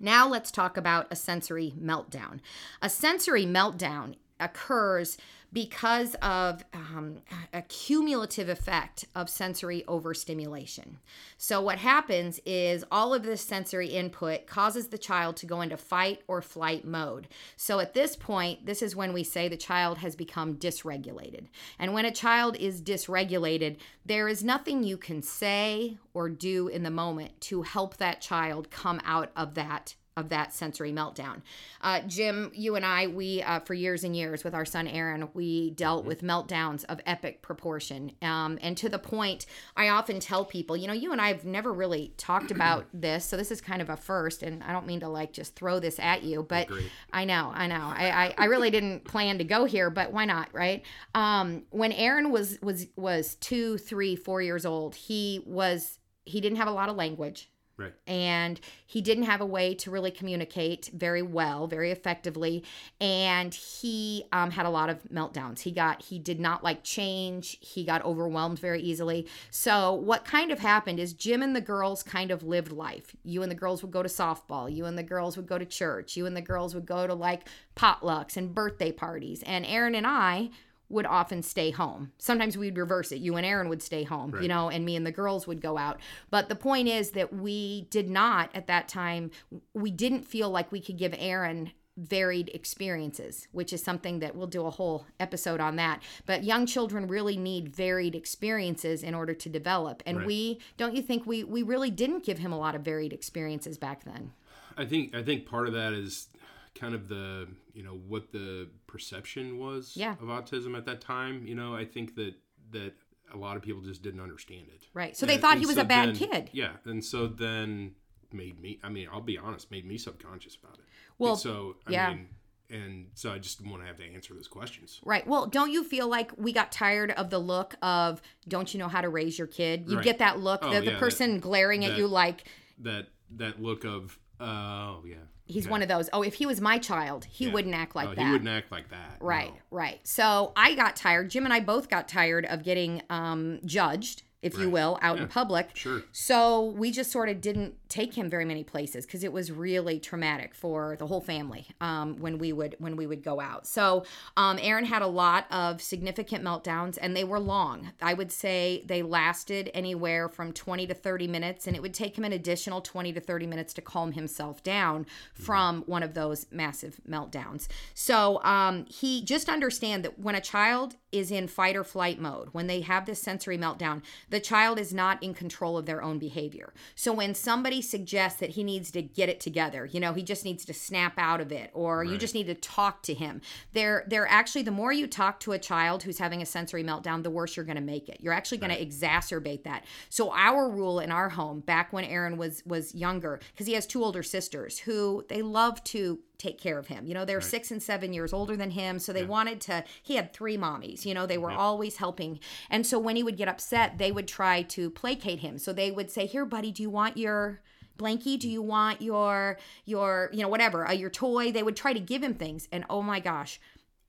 Now 0.01 0.27
let's 0.27 0.50
talk 0.50 0.77
about 0.77 1.08
a 1.12 1.15
sensory 1.15 1.74
meltdown. 1.79 2.39
A 2.81 2.89
sensory 2.89 3.46
meltdown 3.46 4.15
occurs 4.39 5.17
because 5.53 6.15
of 6.15 6.63
um, 6.74 7.17
a 7.53 7.62
cumulative 7.63 8.48
effect 8.48 9.05
of 9.15 9.29
sensory 9.29 9.84
overstimulation. 9.88 10.98
So, 11.38 11.62
what 11.62 11.77
happens 11.77 12.39
is 12.46 12.86
all 12.91 13.13
of 13.13 13.24
this 13.24 13.41
sensory 13.41 13.88
input 13.88 14.48
causes 14.48 14.88
the 14.88 14.98
child 14.98 15.36
to 15.38 15.46
go 15.46 15.62
into 15.62 15.77
fight 15.77 16.22
or 16.27 16.41
flight 16.41 16.86
mode. 16.86 17.27
So, 17.58 17.79
at 17.79 17.93
this 17.93 18.15
point, 18.15 18.65
this 18.65 18.81
is 18.81 18.96
when 18.96 19.12
we 19.12 19.24
say 19.24 19.48
the 19.48 19.58
child 19.58 19.98
has 19.98 20.15
become 20.15 20.55
dysregulated. 20.55 21.48
And 21.77 21.93
when 21.93 22.05
a 22.05 22.12
child 22.12 22.55
is 22.58 22.81
dysregulated, 22.81 23.77
there 24.05 24.27
is 24.27 24.43
nothing 24.43 24.84
you 24.84 24.98
can 24.98 25.22
say 25.22 25.98
or 26.13 26.29
do 26.29 26.67
in 26.67 26.84
the 26.84 26.89
moment 26.89 27.39
to 27.41 27.63
help 27.63 27.98
that 27.98 28.22
child 28.22 28.72
come 28.72 29.01
out 29.03 29.31
of 29.36 29.55
that 29.55 29.96
of 30.18 30.30
that 30.30 30.53
sensory 30.53 30.91
meltdown. 30.91 31.41
Uh, 31.82 32.01
Jim, 32.01 32.51
you 32.53 32.75
and 32.75 32.86
I, 32.86 33.08
we 33.08 33.41
uh, 33.41 33.62
for 33.62 33.74
years 33.74 34.03
and 34.03 34.15
years 34.15 34.44
with 34.44 34.53
our 34.53 34.65
son 34.65 34.88
Aaron, 34.88 35.30
we 35.34 35.72
dealt 35.72 36.06
with 36.06 36.22
meltdowns 36.22 36.84
of 36.86 37.00
epic 37.06 37.41
proportion, 37.41 38.12
um, 38.22 38.60
and 38.62 38.75
to 38.77 38.89
the 38.89 39.00
point, 39.00 39.46
I 39.77 39.89
often 39.89 40.20
tell 40.20 40.44
people, 40.44 40.75
you 40.75 40.88
know, 40.88 40.94
you 40.94 41.12
and 41.13 41.22
I 41.22 41.30
have 41.30 41.46
never 41.46 41.72
really 41.72 42.13
talked 42.18 42.51
about 42.56 42.88
this, 42.94 43.25
so 43.25 43.38
this 43.38 43.51
is 43.51 43.62
kind 43.62 43.82
of 43.82 43.89
a 43.89 43.96
first, 43.96 44.44
and 44.44 44.63
I 44.63 44.74
don't 44.74 44.86
mean 44.86 45.00
to 45.00 45.08
like 45.08 45.32
just 45.32 45.56
throw 45.56 45.80
this 45.80 45.98
at 46.00 46.24
you, 46.24 46.44
but 46.44 46.68
Great. 46.68 46.91
I 47.13 47.24
know, 47.24 47.51
I 47.53 47.68
know, 47.68 47.82
I, 47.82 48.10
I, 48.10 48.36
I 48.38 48.46
really 48.46 48.70
didn't 48.70 49.06
plan 49.06 49.38
to 49.38 49.46
go 49.46 49.63
here, 49.63 49.89
but 49.89 50.12
why 50.12 50.25
not, 50.25 50.50
right? 50.51 50.84
Um, 51.15 51.63
when 51.70 51.94
Aaron 51.94 52.32
was 52.32 52.60
was 52.62 52.88
was 52.98 53.36
two, 53.36 53.77
three, 53.77 54.15
four 54.15 54.41
years 54.41 54.65
old, 54.65 54.96
he 54.96 55.41
was 55.46 56.00
he 56.25 56.41
didn't 56.41 56.58
have 56.58 56.68
a 56.68 56.72
lot 56.72 56.89
of 56.89 56.96
language 56.96 57.50
Right. 57.78 57.94
and 58.06 58.60
he 58.86 59.01
didn't 59.01 59.24
have 59.24 59.42
a 59.42 59.46
way 59.46 59.74
to 59.75 59.90
really 59.90 60.12
communicate 60.12 60.92
very 60.94 61.22
well 61.22 61.68
very 61.68 61.92
effectively. 61.92 62.63
And 63.00 63.54
he 63.54 64.25
um, 64.32 64.51
had 64.51 64.66
a 64.66 64.70
lot 64.70 64.90
of 64.90 65.01
meltdowns. 65.04 65.62
He 65.62 65.72
got 65.72 66.04
he 66.04 66.20
did 66.20 66.40
not 66.40 66.63
like 66.63 66.84
change. 66.84 67.58
He 67.62 67.84
got 67.84 68.04
overwhelmed 68.06 68.60
very 68.60 68.82
easily. 68.82 69.28
So 69.50 69.94
what 69.94 70.25
kind 70.25 70.51
of 70.51 70.60
happened 70.60 71.00
is 71.00 71.13
jim 71.13 71.42
and 71.42 71.56
the 71.56 71.62
girls 71.62 72.04
kind 72.04 72.30
of 72.32 72.44
lived 72.44 72.72
life. 72.72 73.16
You 73.24 73.42
and 73.42 73.51
the 73.51 73.56
girls 73.56 73.82
would 73.82 73.92
go 73.92 74.04
to 74.04 74.10
softball. 74.10 74.74
You 74.74 74.86
and 74.86 74.98
the 74.98 75.04
girls 75.04 75.38
would 75.38 75.48
go 75.48 75.58
to 75.58 75.66
church. 75.66 76.16
You 76.16 76.25
and 76.25 76.36
the 76.36 76.42
girls 76.42 76.75
would 76.75 76.86
go 76.86 77.08
to 77.08 77.13
like 77.13 77.48
potlucks 77.75 78.38
and 78.38 78.54
birthday 78.54 78.92
parties. 78.92 79.44
And 79.44 79.66
aaron 79.66 79.96
and 79.96 80.06
i 80.06 80.50
would 80.92 81.06
often 81.06 81.42
stay 81.42 81.72
home. 81.72 82.12
Sometimes 82.18 82.58
we'd 82.58 82.78
reverse 82.78 83.12
it. 83.12 83.20
You 83.20 83.36
and 83.36 83.46
Aaron 83.46 83.70
would 83.70 83.82
stay 83.82 84.04
home, 84.04 84.36
you 84.42 84.48
know, 84.48 84.70
and 84.70 84.86
me 84.86 84.96
and 84.96 85.06
the 85.06 85.12
girls 85.12 85.48
would 85.48 85.62
go 85.62 85.78
out. 85.78 86.00
But 86.30 86.50
the 86.50 86.56
point 86.56 86.88
is 86.88 87.12
that 87.12 87.34
we 87.34 87.88
did 87.90 88.10
not 88.10 88.50
at 88.54 88.68
that 88.68 88.88
time, 88.88 89.32
we 89.74 89.92
didn't 89.92 90.24
feel 90.24 90.50
like 90.50 90.72
we 90.72 90.82
could 90.82 90.98
give 90.98 91.16
Aaron 91.18 91.72
varied 91.98 92.50
experiences, 92.54 93.48
which 93.52 93.74
is 93.74 93.84
something 93.84 94.20
that 94.20 94.36
we'll 94.36 94.48
do 94.48 94.66
a 94.66 94.70
whole 94.72 95.06
episode 95.20 95.60
on 95.60 95.76
that. 95.76 96.02
But 96.26 96.44
young 96.44 96.66
children 96.66 97.06
really 97.08 97.38
need 97.38 97.76
varied 97.76 98.16
experiences 98.16 99.04
in 99.04 99.14
order 99.14 99.34
to 99.34 99.50
develop. 99.50 100.02
And 100.06 100.20
Right. 100.20 100.28
we 100.28 100.60
don't 100.78 100.96
you 100.96 101.02
think 101.02 101.26
we 101.26 101.44
we 101.44 101.64
really 101.64 101.92
didn't 101.92 102.24
give 102.24 102.40
him 102.40 102.52
a 102.52 102.58
lot 102.58 102.76
of 102.76 102.82
varied 102.82 103.14
experiences 103.14 103.78
back 103.78 104.04
then? 104.06 104.32
I 104.78 104.86
think 104.86 105.14
I 105.14 105.22
think 105.22 105.46
part 105.46 105.68
of 105.68 105.74
that 105.74 105.94
is 105.94 106.30
kind 106.75 106.96
of 106.96 107.08
the 107.08 107.48
you 107.74 107.84
know 107.84 108.00
what 108.08 108.32
the 108.32 108.70
perception 108.88 109.58
was 109.60 109.94
Yeah. 109.96 110.13
of 110.13 110.28
autism 110.28 110.78
at 110.78 110.86
that 110.86 111.01
time. 111.01 111.46
You 111.46 111.56
know, 111.56 111.75
I 111.75 111.86
think 111.86 112.16
that 112.16 112.34
that 112.72 112.94
a 113.34 113.38
lot 113.38 113.56
of 113.58 113.62
people 113.63 113.82
just 113.82 114.01
didn't 114.01 114.20
understand 114.22 114.68
it. 114.74 114.88
Right. 114.94 115.16
So 115.16 115.25
they 115.25 115.34
And- 115.34 115.42
thought 115.42 115.58
he 115.58 115.66
was 115.66 115.75
so 115.75 115.82
a 115.82 115.86
bad 115.86 116.10
then- 116.10 116.30
kid. 116.30 116.50
Yeah, 116.54 116.78
and 116.86 117.04
so 117.04 117.28
then 117.28 117.96
made 118.34 118.60
me. 118.62 118.80
I 118.84 118.90
mean, 118.90 119.08
I'll 119.12 119.22
be 119.22 119.38
honest, 119.38 119.72
made 119.72 119.86
me 119.86 119.98
subconscious 119.98 120.56
about 120.56 120.75
it. 120.80 120.86
Well, 121.18 121.32
And 121.34 121.40
so 121.42 121.75
I 121.88 121.92
yeah. 121.92 122.10
mean, 122.13 122.28
and 122.70 123.08
so 123.13 123.32
I 123.34 123.38
just 123.40 123.60
want 123.66 123.82
to 123.84 123.88
have 123.88 123.98
to 123.98 124.06
answer 124.06 124.34
those 124.34 124.48
questions. 124.48 125.01
Right. 125.04 125.28
Well, 125.28 125.48
don't 125.48 125.72
you 125.72 125.84
feel 125.84 126.08
like 126.08 126.32
we 126.38 126.54
got 126.54 126.72
tired 126.72 127.12
of 127.12 127.30
the 127.30 127.40
look 127.40 127.75
of 127.82 128.22
don't 128.48 128.74
you 128.74 128.80
know 128.80 128.88
how 128.88 129.01
to 129.01 129.10
raise 129.10 129.38
your 129.38 129.48
kid? 129.48 129.90
You 129.90 129.98
Right. 129.98 130.04
get 130.06 130.20
that 130.20 130.40
look, 130.40 130.62
Oh, 130.63 130.72
the, 130.74 130.80
the 130.80 130.92
yeah, 130.92 131.00
person 131.00 131.40
glaring 131.42 131.84
at 131.84 131.98
you 131.98 132.08
like 132.08 132.46
That 132.80 133.10
that 133.32 133.62
look 133.62 133.84
of 133.86 134.18
oh 134.40 135.04
yeah, 135.06 135.16
he's 135.51 135.67
one 135.67 135.81
of 135.81 135.88
those. 135.88 136.10
Oh, 136.13 136.22
if 136.24 136.36
he 136.36 136.46
was 136.46 136.60
my 136.62 136.77
child, 136.79 137.25
he 137.25 137.46
Yeah. 137.46 137.53
wouldn't 137.53 137.75
act 137.75 137.96
like 137.96 138.10
Oh, 138.10 138.15
that. 138.15 138.25
He 138.25 138.31
wouldn't 138.31 138.50
act 138.50 138.72
like 138.72 138.89
that. 138.89 139.17
Right, 139.20 139.51
no. 139.53 139.60
right. 139.72 140.00
So 140.03 140.53
I 140.55 140.74
got 140.75 140.96
tired. 140.96 141.29
Jim 141.29 141.46
and 141.46 141.53
I 141.53 141.60
both 141.60 141.89
got 141.89 142.08
tired 142.08 142.46
of 142.46 142.63
getting 142.63 143.01
um, 143.10 143.60
judged, 143.65 144.24
if 144.41 144.58
you 144.58 144.70
will, 144.70 144.98
out 145.01 145.20
in 145.20 145.27
public. 145.27 145.70
Sure. 145.75 146.01
So 146.12 146.65
we 146.65 146.91
just 146.91 147.12
sort 147.12 147.29
of 147.29 147.41
didn't 147.41 147.75
take 147.92 148.14
him 148.14 148.30
very 148.30 148.46
many 148.46 148.64
places 148.64 149.06
because 149.06 149.22
it 149.22 149.34
was 149.34 149.52
really 149.52 150.00
traumatic 150.00 150.56
for 150.56 150.96
the 150.98 151.06
whole 151.06 151.20
family 151.20 151.68
um, 151.82 152.16
when 152.20 152.38
we 152.38 152.54
would 152.54 152.74
when 152.80 152.96
we 152.96 153.06
would 153.06 153.22
go 153.22 153.42
out. 153.42 153.68
So 153.68 154.06
um, 154.38 154.58
Aaron 154.62 154.86
had 154.86 155.02
a 155.02 155.08
lot 155.08 155.46
of 155.52 155.82
significant 155.82 156.44
meltdowns, 156.44 156.98
and 157.02 157.16
they 157.16 157.26
were 157.26 157.40
long. 157.40 157.92
I 158.02 158.14
would 158.14 158.32
say 158.32 158.84
they 158.86 159.04
lasted 159.04 159.70
anywhere 159.74 160.30
from 160.30 160.54
20 160.54 160.88
to 160.88 160.94
30 160.94 161.28
minutes, 161.28 161.68
and 161.68 161.76
it 161.76 161.82
would 161.82 161.94
take 161.94 162.18
him 162.18 162.24
an 162.24 162.32
additional 162.32 162.80
20 162.80 163.12
to 163.12 163.20
30 163.20 163.46
minutes 163.46 163.74
to 163.74 163.82
calm 163.82 164.14
himself 164.14 164.64
down 164.64 165.06
from 165.34 165.84
one 165.86 166.02
of 166.02 166.14
those 166.14 166.48
massive 166.50 167.02
meltdowns. 167.08 167.68
So 167.94 168.42
um, 168.44 168.86
he 168.86 169.22
just 169.22 169.50
understand 169.50 170.06
that 170.06 170.18
when 170.18 170.36
a 170.36 170.42
child 170.42 170.96
is 171.12 171.30
in 171.30 171.46
fight 171.48 171.76
or 171.76 171.84
flight 171.84 172.20
mode, 172.20 172.48
when 172.54 172.68
they 172.68 172.82
have 172.82 173.06
this 173.06 173.22
sensory 173.22 173.58
meltdown, 173.58 174.02
the 174.30 174.40
child 174.40 174.80
is 174.80 174.94
not 174.94 175.22
in 175.22 175.34
control 175.34 175.78
of 175.78 175.86
their 175.86 176.02
own 176.02 176.18
behavior. 176.20 176.72
So 176.96 177.12
when 177.12 177.36
somebody 177.36 177.81
suggests 177.82 178.40
that 178.40 178.52
he 178.52 178.64
needs 178.64 178.92
to 178.92 179.02
get 179.02 179.30
it 179.30 179.40
together, 179.40 179.86
you 179.86 180.00
know, 180.00 180.14
he 180.14 180.24
just 180.24 180.46
needs 180.46 180.66
to 180.66 180.74
snap 180.74 181.14
out 181.18 181.42
of 181.42 181.52
it 181.52 181.72
or 181.74 182.00
right. 182.00 182.10
you 182.10 182.18
just 182.18 182.34
need 182.34 182.48
to 182.48 182.56
talk 182.56 183.04
to 183.04 183.14
him. 183.14 183.42
They're 183.74 184.06
they're 184.08 184.28
actually 184.28 184.64
the 184.64 184.72
more 184.72 184.92
you 184.92 185.08
talk 185.08 185.40
to 185.42 185.52
a 185.52 185.60
child 185.60 186.04
who's 186.04 186.18
having 186.18 186.42
a 186.42 186.46
sensory 186.46 186.84
meltdown, 186.84 187.24
the 187.24 187.30
worse 187.30 187.56
you're 187.56 187.66
going 187.66 187.76
to 187.76 187.82
make 187.82 188.10
it. 188.10 188.18
You're 188.22 188.34
actually 188.34 188.60
going 188.60 188.72
right. 188.72 188.80
to 188.80 188.86
exacerbate 188.86 189.64
that. 189.64 189.86
So 190.10 190.32
our 190.32 190.70
rule 190.70 191.00
in 191.00 191.12
our 191.12 191.30
home 191.30 191.62
back 191.62 191.94
when 191.94 192.04
Aaron 192.04 192.38
was 192.38 192.64
was 192.66 192.94
younger 192.94 193.40
because 193.54 193.68
he 193.68 193.74
has 193.74 193.86
two 193.86 194.04
older 194.04 194.24
sisters 194.24 194.80
who 194.80 195.26
they 195.30 195.42
love 195.42 195.84
to 195.86 196.20
take 196.42 196.60
care 196.60 196.80
of 196.80 196.88
him. 196.88 197.06
You 197.06 197.14
know, 197.14 197.24
they're 197.24 197.38
right. 197.38 197.44
six 197.44 197.72
and 197.72 197.82
seven 197.82 198.14
years 198.14 198.34
older 198.34 198.56
than 198.58 198.72
him. 198.72 199.00
So 199.00 199.14
they 199.14 199.22
yeah. 199.22 199.28
wanted 199.28 199.62
to, 199.62 199.84
he 200.02 200.16
had 200.16 200.34
three 200.34 200.58
mommies, 200.58 201.06
you 201.06 201.14
know, 201.14 201.26
they 201.26 201.38
were 201.38 201.52
yeah. 201.52 201.58
always 201.58 201.98
helping. 201.98 202.40
And 202.70 202.86
so 202.86 202.98
when 202.98 203.16
he 203.16 203.24
would 203.24 203.38
get 203.38 203.48
upset, 203.48 203.98
they 203.98 204.12
would 204.12 204.28
try 204.28 204.64
to 204.64 204.90
placate 204.90 205.40
him. 205.40 205.58
So 205.60 205.72
they 205.72 205.92
would 205.92 206.10
say, 206.10 206.26
Here, 206.26 206.46
buddy, 206.46 206.72
do 206.72 206.82
you 206.82 206.90
want 206.90 207.18
your 207.18 207.62
blankie 208.01 208.39
do 208.39 208.50
you 208.50 208.62
want 208.62 209.01
your 209.01 209.58
your 209.86 210.29
you 210.34 210.41
know 210.41 210.48
whatever 210.48 210.88
uh, 210.88 210.91
your 210.91 211.10
toy 211.10 211.51
they 211.51 211.63
would 211.63 211.75
try 211.75 211.93
to 211.93 212.00
give 212.00 212.24
him 212.24 212.34
things 212.34 212.67
and 212.72 212.84
oh 212.89 213.01
my 213.01 213.20
gosh 213.20 213.60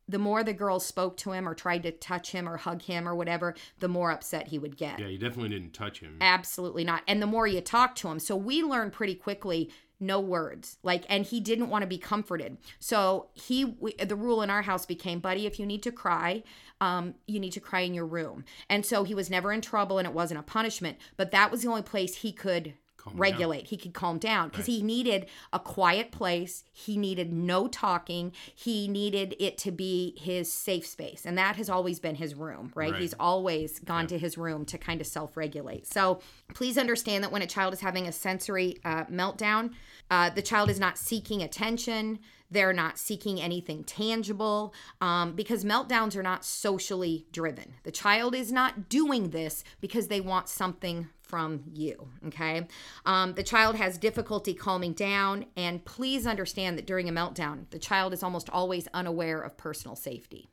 the 0.09 0.19
more 0.19 0.43
the 0.43 0.53
girls 0.53 0.85
spoke 0.85 1.17
to 1.19 1.33
him 1.33 1.49
or 1.49 1.55
tried 1.55 1.83
to 1.85 1.91
touch 1.91 2.33
him 2.33 2.49
or 2.49 2.57
hug 2.57 2.83
him 2.83 3.09
or 3.09 3.15
whatever, 3.15 3.55
the 3.79 3.89
more 3.89 4.11
upset 4.11 4.49
he 4.49 4.59
would 4.59 4.77
get. 4.77 4.99
Yeah, 4.99 5.07
you 5.07 5.17
definitely 5.17 5.51
didn't 5.51 5.73
touch 5.73 6.01
him. 6.01 6.19
Absolutely 6.21 6.85
not. 6.85 7.03
And 7.07 7.23
the 7.23 7.27
more 7.27 7.47
you 7.47 7.61
talk 7.61 7.95
to 7.97 8.09
him. 8.09 8.19
So 8.19 8.37
we 8.37 8.63
learned 8.63 8.93
pretty 8.93 9.15
quickly 9.15 9.71
no 10.03 10.19
words 10.19 10.79
like 10.83 11.05
and 11.09 11.25
he 11.25 11.39
didn't 11.39 11.71
want 11.71 11.83
to 11.83 11.87
be 11.87 11.97
comforted 11.97 12.59
so 12.81 13.29
he 13.35 13.65
we, 13.65 13.93
the 13.93 14.17
rule 14.17 14.43
in 14.43 14.51
our 14.51 14.63
house 14.63 14.85
became 14.85 15.21
buddy 15.21 15.47
if 15.47 15.61
you 15.61 15.65
need 15.65 15.81
to 15.81 15.93
cry 15.93 16.43
um, 16.81 17.15
you 17.29 17.39
need 17.39 17.53
to 17.53 17.61
cry 17.61 17.81
in 17.81 17.95
your 17.95 18.05
room 18.05 18.45
and 18.69 18.85
so 18.85 19.05
he 19.05 19.15
was 19.15 19.31
never 19.31 19.53
in 19.53 19.61
trouble 19.61 19.99
and 19.99 20.09
it 20.09 20.13
wasn't 20.13 20.39
a 20.39 20.43
punishment 20.43 20.99
but 21.17 21.31
that 21.31 21.53
was 21.53 21.63
the 21.63 21.69
only 21.69 21.83
place 21.83 22.17
he 22.17 22.33
could 22.33 22.75
calm 23.03 23.17
regulate 23.17 23.61
down. 23.63 23.67
he 23.67 23.77
could 23.77 23.95
calm 23.95 24.19
down 24.19 24.49
because 24.49 24.69
right. 24.69 24.77
he 24.77 24.83
needed 24.83 25.27
a 25.53 25.59
quiet 25.59 26.13
place 26.13 26.65
he 26.73 26.97
needed 26.97 27.33
no 27.33 27.67
talking 27.67 28.33
he 28.55 28.89
needed 28.89 29.35
it 29.39 29.59
to 29.59 29.71
be 29.71 30.15
his 30.19 30.53
safe 30.53 30.87
space 30.87 31.27
and 31.27 31.37
that 31.37 31.57
has 31.57 31.69
always 31.69 31.99
been 31.99 32.15
his 32.15 32.35
room 32.35 32.73
right, 32.75 32.93
right. 32.93 33.01
he's 33.01 33.15
always 33.19 33.79
gone 33.81 34.07
to 34.07 34.19
his 34.19 34.39
room 34.39 34.65
to 34.65 34.79
kind 34.79 35.01
of 35.01 35.07
self-regulate 35.07 35.87
so 35.87 36.21
please 36.55 36.79
understand 36.79 37.25
that 37.25 37.33
when 37.33 37.43
a 37.43 37.47
child 37.47 37.75
is 37.75 37.81
having 37.81 38.07
a 38.07 38.13
sensory 38.13 38.79
uh, 38.85 39.05
meltdown 39.05 39.71
uh, 40.13 40.29
the 40.29 40.43
child 40.43 40.69
is 40.69 40.79
not 40.79 40.99
seeking 40.99 41.43
attention. 41.43 42.19
They're 42.51 42.75
not 42.75 42.99
seeking 42.99 43.41
anything 43.41 43.83
tangible 43.83 44.75
um, 45.01 45.33
because 45.33 45.65
meltdowns 45.65 46.15
are 46.17 46.23
not 46.23 46.45
socially 46.45 47.25
driven. 47.33 47.77
The 47.85 47.93
child 47.93 48.35
is 48.35 48.53
not 48.53 48.91
doing 48.91 49.31
this 49.31 49.65
because 49.81 50.09
they 50.09 50.21
want 50.21 50.51
something 50.51 51.09
from 51.33 51.63
you. 51.73 52.09
Okay. 52.27 52.67
Um, 53.07 53.33
the 53.33 53.43
child 53.43 53.77
has 53.77 53.97
difficulty 53.97 54.53
calming 54.53 54.93
down. 54.93 55.47
And 55.57 55.83
please 55.83 56.27
understand 56.27 56.77
that 56.77 56.87
during 56.87 57.09
a 57.09 57.13
meltdown, 57.13 57.71
the 57.71 57.79
child 57.79 58.13
is 58.13 58.23
almost 58.23 58.51
always 58.51 58.87
unaware 58.93 59.41
of 59.41 59.57
personal 59.57 59.97
safety. 59.97 60.51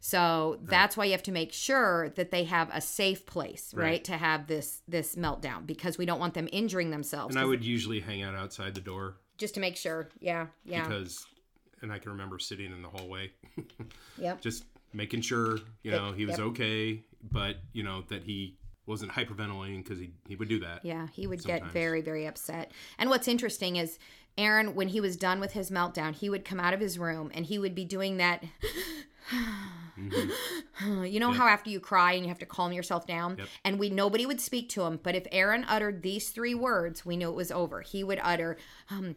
So 0.00 0.58
that's 0.62 0.96
why 0.96 1.04
you 1.04 1.12
have 1.12 1.22
to 1.22 1.32
make 1.32 1.52
sure 1.52 2.08
that 2.16 2.32
they 2.32 2.42
have 2.42 2.70
a 2.72 2.80
safe 2.80 3.24
place, 3.24 3.72
right, 3.72 3.84
right, 3.84 4.04
to 4.04 4.16
have 4.16 4.48
this 4.48 4.82
this 4.88 5.14
meltdown 5.14 5.64
because 5.64 5.96
we 5.96 6.06
don't 6.06 6.18
want 6.18 6.34
them 6.34 6.48
injuring 6.50 6.90
themselves. 6.90 7.34
And 7.36 7.42
I 7.42 7.46
would 7.46 7.64
usually 7.64 8.00
hang 8.00 8.22
out 8.22 8.34
outside 8.34 8.74
the 8.74 8.80
door 8.80 9.14
just 9.38 9.54
to 9.54 9.60
make 9.60 9.76
sure. 9.76 10.08
Yeah, 10.20 10.46
yeah. 10.64 10.82
Because, 10.82 11.24
and 11.82 11.92
I 11.92 11.98
can 11.98 12.10
remember 12.12 12.38
sitting 12.38 12.72
in 12.72 12.82
the 12.82 12.88
hallway. 12.88 13.30
yep. 14.18 14.40
Just 14.40 14.64
making 14.92 15.20
sure 15.20 15.58
you 15.82 15.92
know 15.92 16.12
he 16.12 16.26
was 16.26 16.38
yep. 16.38 16.46
okay, 16.48 17.02
but 17.30 17.56
you 17.72 17.82
know 17.82 18.02
that 18.08 18.22
he 18.22 18.58
wasn't 18.86 19.12
hyperventilating 19.12 19.82
because 19.82 19.98
he 19.98 20.10
he 20.26 20.36
would 20.36 20.48
do 20.48 20.60
that. 20.60 20.84
Yeah, 20.84 21.08
he 21.12 21.26
would 21.26 21.42
sometimes. 21.42 21.64
get 21.64 21.72
very 21.72 22.00
very 22.00 22.26
upset. 22.26 22.72
And 22.98 23.10
what's 23.10 23.28
interesting 23.28 23.76
is 23.76 23.98
Aaron, 24.38 24.74
when 24.74 24.88
he 24.88 25.00
was 25.00 25.16
done 25.16 25.40
with 25.40 25.52
his 25.52 25.70
meltdown, 25.70 26.14
he 26.14 26.28
would 26.28 26.44
come 26.44 26.60
out 26.60 26.74
of 26.74 26.80
his 26.80 26.98
room 26.98 27.30
and 27.34 27.46
he 27.46 27.58
would 27.58 27.74
be 27.74 27.84
doing 27.84 28.18
that. 28.18 28.44
Mm-hmm. 29.98 31.04
You 31.04 31.20
know 31.20 31.30
yep. 31.30 31.38
how 31.38 31.46
after 31.46 31.70
you 31.70 31.80
cry 31.80 32.12
and 32.12 32.22
you 32.22 32.28
have 32.28 32.38
to 32.40 32.46
calm 32.46 32.72
yourself 32.72 33.06
down? 33.06 33.36
Yep. 33.38 33.48
And 33.64 33.78
we 33.78 33.90
nobody 33.90 34.26
would 34.26 34.40
speak 34.40 34.68
to 34.70 34.82
him, 34.82 35.00
but 35.02 35.14
if 35.14 35.26
Aaron 35.32 35.64
uttered 35.68 36.02
these 36.02 36.30
three 36.30 36.54
words, 36.54 37.06
we 37.06 37.16
knew 37.16 37.28
it 37.28 37.34
was 37.34 37.50
over. 37.50 37.80
He 37.80 38.04
would 38.04 38.20
utter, 38.22 38.56
um, 38.90 39.14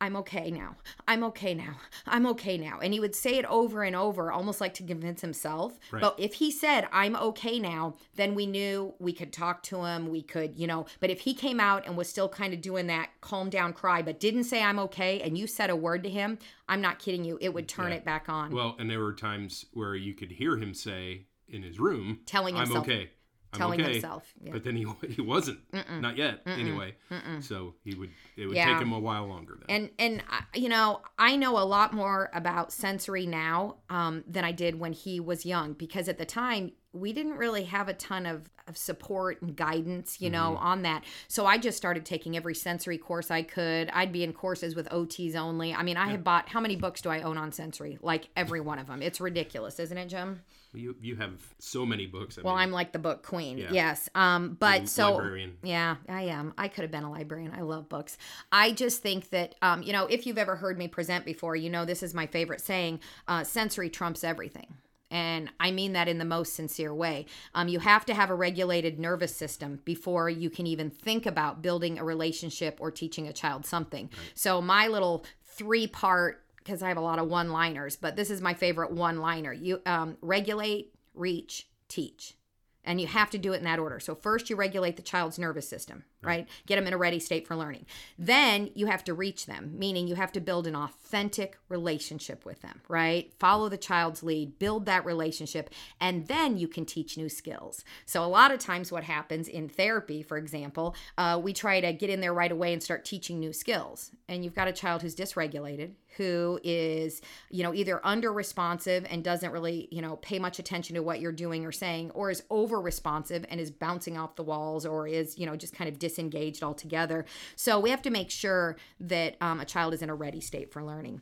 I'm 0.00 0.16
okay 0.16 0.50
now. 0.50 0.76
I'm 1.08 1.24
okay 1.24 1.54
now. 1.54 1.76
I'm 2.06 2.26
okay 2.28 2.56
now. 2.58 2.78
And 2.80 2.92
he 2.92 3.00
would 3.00 3.14
say 3.14 3.38
it 3.38 3.44
over 3.46 3.82
and 3.82 3.96
over, 3.96 4.30
almost 4.30 4.60
like 4.60 4.74
to 4.74 4.82
convince 4.82 5.20
himself. 5.20 5.78
Right. 5.90 6.00
But 6.00 6.14
if 6.18 6.34
he 6.34 6.50
said, 6.50 6.86
I'm 6.92 7.16
okay 7.16 7.58
now, 7.58 7.96
then 8.14 8.34
we 8.34 8.46
knew 8.46 8.94
we 8.98 9.12
could 9.12 9.32
talk 9.32 9.62
to 9.64 9.84
him. 9.84 10.08
We 10.08 10.22
could, 10.22 10.56
you 10.56 10.66
know, 10.66 10.86
but 11.00 11.10
if 11.10 11.20
he 11.20 11.34
came 11.34 11.60
out 11.60 11.86
and 11.86 11.96
was 11.96 12.08
still 12.08 12.28
kind 12.28 12.54
of 12.54 12.60
doing 12.60 12.86
that 12.88 13.10
calm 13.20 13.50
down 13.50 13.72
cry, 13.72 14.02
but 14.02 14.20
didn't 14.20 14.44
say, 14.44 14.62
I'm 14.62 14.78
okay, 14.80 15.20
and 15.20 15.36
you 15.36 15.46
said 15.46 15.70
a 15.70 15.76
word 15.76 16.02
to 16.04 16.10
him, 16.10 16.38
I'm 16.68 16.80
not 16.80 16.98
kidding 16.98 17.24
you, 17.24 17.38
it 17.40 17.52
would 17.52 17.68
turn 17.68 17.90
yeah. 17.90 17.98
it 17.98 18.04
back 18.04 18.28
on. 18.28 18.52
Well, 18.52 18.76
and 18.78 18.88
there 18.88 19.00
were 19.00 19.12
times 19.12 19.66
where 19.72 19.94
you 19.94 20.13
could 20.14 20.30
hear 20.30 20.56
him 20.56 20.74
say 20.74 21.26
in 21.48 21.62
his 21.62 21.78
room, 21.78 22.20
telling 22.26 22.56
himself, 22.56 22.76
I'm 22.76 22.82
okay. 22.82 23.10
I'm 23.52 23.58
telling 23.58 23.80
okay. 23.80 23.92
himself. 23.92 24.32
Yeah. 24.42 24.52
But 24.52 24.64
then 24.64 24.76
he 24.76 24.86
he 25.08 25.20
wasn't, 25.20 25.70
Mm-mm. 25.70 26.00
not 26.00 26.16
yet. 26.16 26.44
Mm-mm. 26.44 26.58
Anyway, 26.58 26.94
Mm-mm. 27.10 27.42
so 27.42 27.74
he 27.84 27.94
would 27.94 28.10
it 28.36 28.46
would 28.46 28.56
yeah. 28.56 28.72
take 28.72 28.82
him 28.82 28.92
a 28.92 28.98
while 28.98 29.26
longer. 29.26 29.58
Then. 29.66 29.90
And 29.98 30.20
and 30.20 30.22
you 30.54 30.68
know 30.68 31.02
I 31.18 31.36
know 31.36 31.58
a 31.58 31.64
lot 31.64 31.92
more 31.92 32.30
about 32.34 32.72
sensory 32.72 33.26
now 33.26 33.76
um, 33.90 34.24
than 34.26 34.44
I 34.44 34.52
did 34.52 34.78
when 34.78 34.92
he 34.92 35.20
was 35.20 35.46
young 35.46 35.72
because 35.74 36.08
at 36.08 36.18
the 36.18 36.26
time 36.26 36.72
we 36.94 37.12
didn't 37.12 37.36
really 37.36 37.64
have 37.64 37.88
a 37.88 37.92
ton 37.92 38.24
of, 38.24 38.48
of 38.68 38.76
support 38.76 39.42
and 39.42 39.56
guidance, 39.56 40.20
you 40.20 40.30
know, 40.30 40.52
mm-hmm. 40.54 40.64
on 40.64 40.82
that. 40.82 41.04
So 41.28 41.44
I 41.44 41.58
just 41.58 41.76
started 41.76 42.06
taking 42.06 42.36
every 42.36 42.54
sensory 42.54 42.98
course 42.98 43.30
I 43.30 43.42
could. 43.42 43.90
I'd 43.90 44.12
be 44.12 44.22
in 44.22 44.32
courses 44.32 44.76
with 44.76 44.88
OTs 44.90 45.34
only. 45.34 45.74
I 45.74 45.82
mean, 45.82 45.96
I 45.96 46.06
yeah. 46.06 46.12
had 46.12 46.24
bought 46.24 46.48
how 46.48 46.60
many 46.60 46.76
books 46.76 47.00
do 47.00 47.10
I 47.10 47.22
own 47.22 47.36
on 47.36 47.50
sensory? 47.52 47.98
Like 48.00 48.28
every 48.36 48.60
one 48.60 48.78
of 48.78 48.86
them. 48.86 49.02
It's 49.02 49.20
ridiculous, 49.20 49.80
isn't 49.80 49.98
it, 49.98 50.06
Jim? 50.06 50.42
You 50.72 50.96
you 51.00 51.16
have 51.16 51.40
so 51.58 51.86
many 51.86 52.06
books. 52.06 52.36
I 52.38 52.42
well, 52.42 52.54
mean, 52.54 52.62
I'm 52.62 52.70
like 52.72 52.92
the 52.92 52.98
book 52.98 53.22
queen. 53.22 53.58
Yeah. 53.58 53.68
Yes. 53.70 54.08
Um, 54.14 54.56
but 54.58 54.88
so 54.88 55.14
librarian. 55.14 55.56
yeah, 55.62 55.96
I 56.08 56.22
am. 56.22 56.52
I 56.58 56.68
could 56.68 56.82
have 56.82 56.90
been 56.90 57.04
a 57.04 57.10
librarian. 57.10 57.52
I 57.56 57.60
love 57.60 57.88
books. 57.88 58.18
I 58.50 58.72
just 58.72 59.00
think 59.00 59.30
that 59.30 59.54
um, 59.62 59.82
you 59.82 59.92
know, 59.92 60.06
if 60.06 60.26
you've 60.26 60.38
ever 60.38 60.56
heard 60.56 60.76
me 60.76 60.88
present 60.88 61.24
before, 61.24 61.54
you 61.54 61.70
know 61.70 61.84
this 61.84 62.02
is 62.02 62.12
my 62.12 62.26
favorite 62.26 62.60
saying: 62.60 63.00
uh, 63.28 63.44
sensory 63.44 63.88
trumps 63.88 64.24
everything. 64.24 64.74
And 65.14 65.48
I 65.60 65.70
mean 65.70 65.92
that 65.92 66.08
in 66.08 66.18
the 66.18 66.24
most 66.24 66.54
sincere 66.54 66.92
way. 66.92 67.26
Um, 67.54 67.68
you 67.68 67.78
have 67.78 68.04
to 68.06 68.14
have 68.14 68.30
a 68.30 68.34
regulated 68.34 68.98
nervous 68.98 69.32
system 69.32 69.78
before 69.84 70.28
you 70.28 70.50
can 70.50 70.66
even 70.66 70.90
think 70.90 71.24
about 71.24 71.62
building 71.62 72.00
a 72.00 72.04
relationship 72.04 72.78
or 72.80 72.90
teaching 72.90 73.28
a 73.28 73.32
child 73.32 73.64
something. 73.64 74.10
Right. 74.12 74.32
So, 74.34 74.60
my 74.60 74.88
little 74.88 75.24
three 75.44 75.86
part 75.86 76.42
because 76.56 76.82
I 76.82 76.88
have 76.88 76.96
a 76.96 77.02
lot 77.02 77.20
of 77.20 77.28
one 77.28 77.50
liners, 77.50 77.94
but 77.94 78.16
this 78.16 78.28
is 78.28 78.40
my 78.40 78.54
favorite 78.54 78.90
one 78.90 79.18
liner. 79.18 79.52
You 79.52 79.82
um, 79.86 80.16
regulate, 80.20 80.92
reach, 81.14 81.68
teach. 81.86 82.34
And 82.82 83.00
you 83.00 83.06
have 83.06 83.30
to 83.30 83.38
do 83.38 83.52
it 83.52 83.58
in 83.58 83.64
that 83.64 83.78
order. 83.78 84.00
So, 84.00 84.16
first, 84.16 84.50
you 84.50 84.56
regulate 84.56 84.96
the 84.96 85.02
child's 85.02 85.38
nervous 85.38 85.68
system 85.68 86.04
right? 86.24 86.48
Get 86.66 86.76
them 86.76 86.86
in 86.86 86.92
a 86.92 86.98
ready 86.98 87.18
state 87.18 87.46
for 87.46 87.56
learning. 87.56 87.86
Then 88.18 88.70
you 88.74 88.86
have 88.86 89.04
to 89.04 89.14
reach 89.14 89.46
them, 89.46 89.74
meaning 89.76 90.06
you 90.06 90.14
have 90.14 90.32
to 90.32 90.40
build 90.40 90.66
an 90.66 90.76
authentic 90.76 91.58
relationship 91.68 92.44
with 92.44 92.60
them, 92.62 92.80
right? 92.88 93.32
Follow 93.38 93.68
the 93.68 93.76
child's 93.76 94.22
lead, 94.22 94.58
build 94.58 94.86
that 94.86 95.04
relationship, 95.04 95.70
and 96.00 96.26
then 96.26 96.56
you 96.56 96.68
can 96.68 96.84
teach 96.84 97.16
new 97.16 97.28
skills. 97.28 97.84
So, 98.06 98.24
a 98.24 98.26
lot 98.26 98.52
of 98.52 98.58
times, 98.58 98.90
what 98.90 99.04
happens 99.04 99.48
in 99.48 99.68
therapy, 99.68 100.22
for 100.22 100.36
example, 100.36 100.94
uh, 101.18 101.40
we 101.42 101.52
try 101.52 101.80
to 101.80 101.92
get 101.92 102.10
in 102.10 102.20
there 102.20 102.34
right 102.34 102.52
away 102.52 102.72
and 102.72 102.82
start 102.82 103.04
teaching 103.04 103.38
new 103.38 103.52
skills. 103.52 104.10
And 104.28 104.44
you've 104.44 104.54
got 104.54 104.68
a 104.68 104.72
child 104.72 105.02
who's 105.02 105.14
dysregulated, 105.14 105.92
who 106.16 106.58
is, 106.62 107.20
you 107.50 107.62
know, 107.62 107.74
either 107.74 108.00
under 108.04 108.32
responsive 108.32 109.04
and 109.10 109.22
doesn't 109.22 109.50
really, 109.50 109.88
you 109.90 110.00
know, 110.00 110.16
pay 110.16 110.38
much 110.38 110.58
attention 110.58 110.94
to 110.94 111.02
what 111.02 111.20
you're 111.20 111.32
doing 111.32 111.66
or 111.66 111.72
saying, 111.72 112.10
or 112.12 112.30
is 112.30 112.42
over 112.50 112.80
responsive 112.80 113.44
and 113.48 113.60
is 113.60 113.70
bouncing 113.70 114.16
off 114.16 114.36
the 114.36 114.42
walls, 114.42 114.86
or 114.86 115.06
is, 115.06 115.38
you 115.38 115.44
know, 115.44 115.56
just 115.56 115.74
kind 115.74 115.88
of 115.88 115.98
dis 115.98 116.13
disengaged 116.14 116.62
altogether. 116.62 117.24
So 117.56 117.80
we 117.80 117.90
have 117.90 118.02
to 118.02 118.10
make 118.10 118.30
sure 118.30 118.76
that 119.00 119.36
um, 119.40 119.60
a 119.60 119.64
child 119.64 119.94
is 119.94 120.02
in 120.02 120.10
a 120.10 120.14
ready 120.14 120.40
state 120.40 120.72
for 120.72 120.84
learning. 120.84 121.20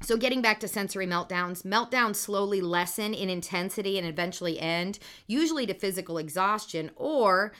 So, 0.00 0.16
getting 0.16 0.42
back 0.42 0.60
to 0.60 0.68
sensory 0.68 1.08
meltdowns, 1.08 1.64
meltdowns 1.64 2.14
slowly 2.16 2.60
lessen 2.60 3.14
in 3.14 3.28
intensity 3.28 3.98
and 3.98 4.06
eventually 4.06 4.60
end, 4.60 5.00
usually 5.26 5.66
to 5.66 5.74
physical 5.74 6.18
exhaustion 6.18 6.92
or 6.94 7.52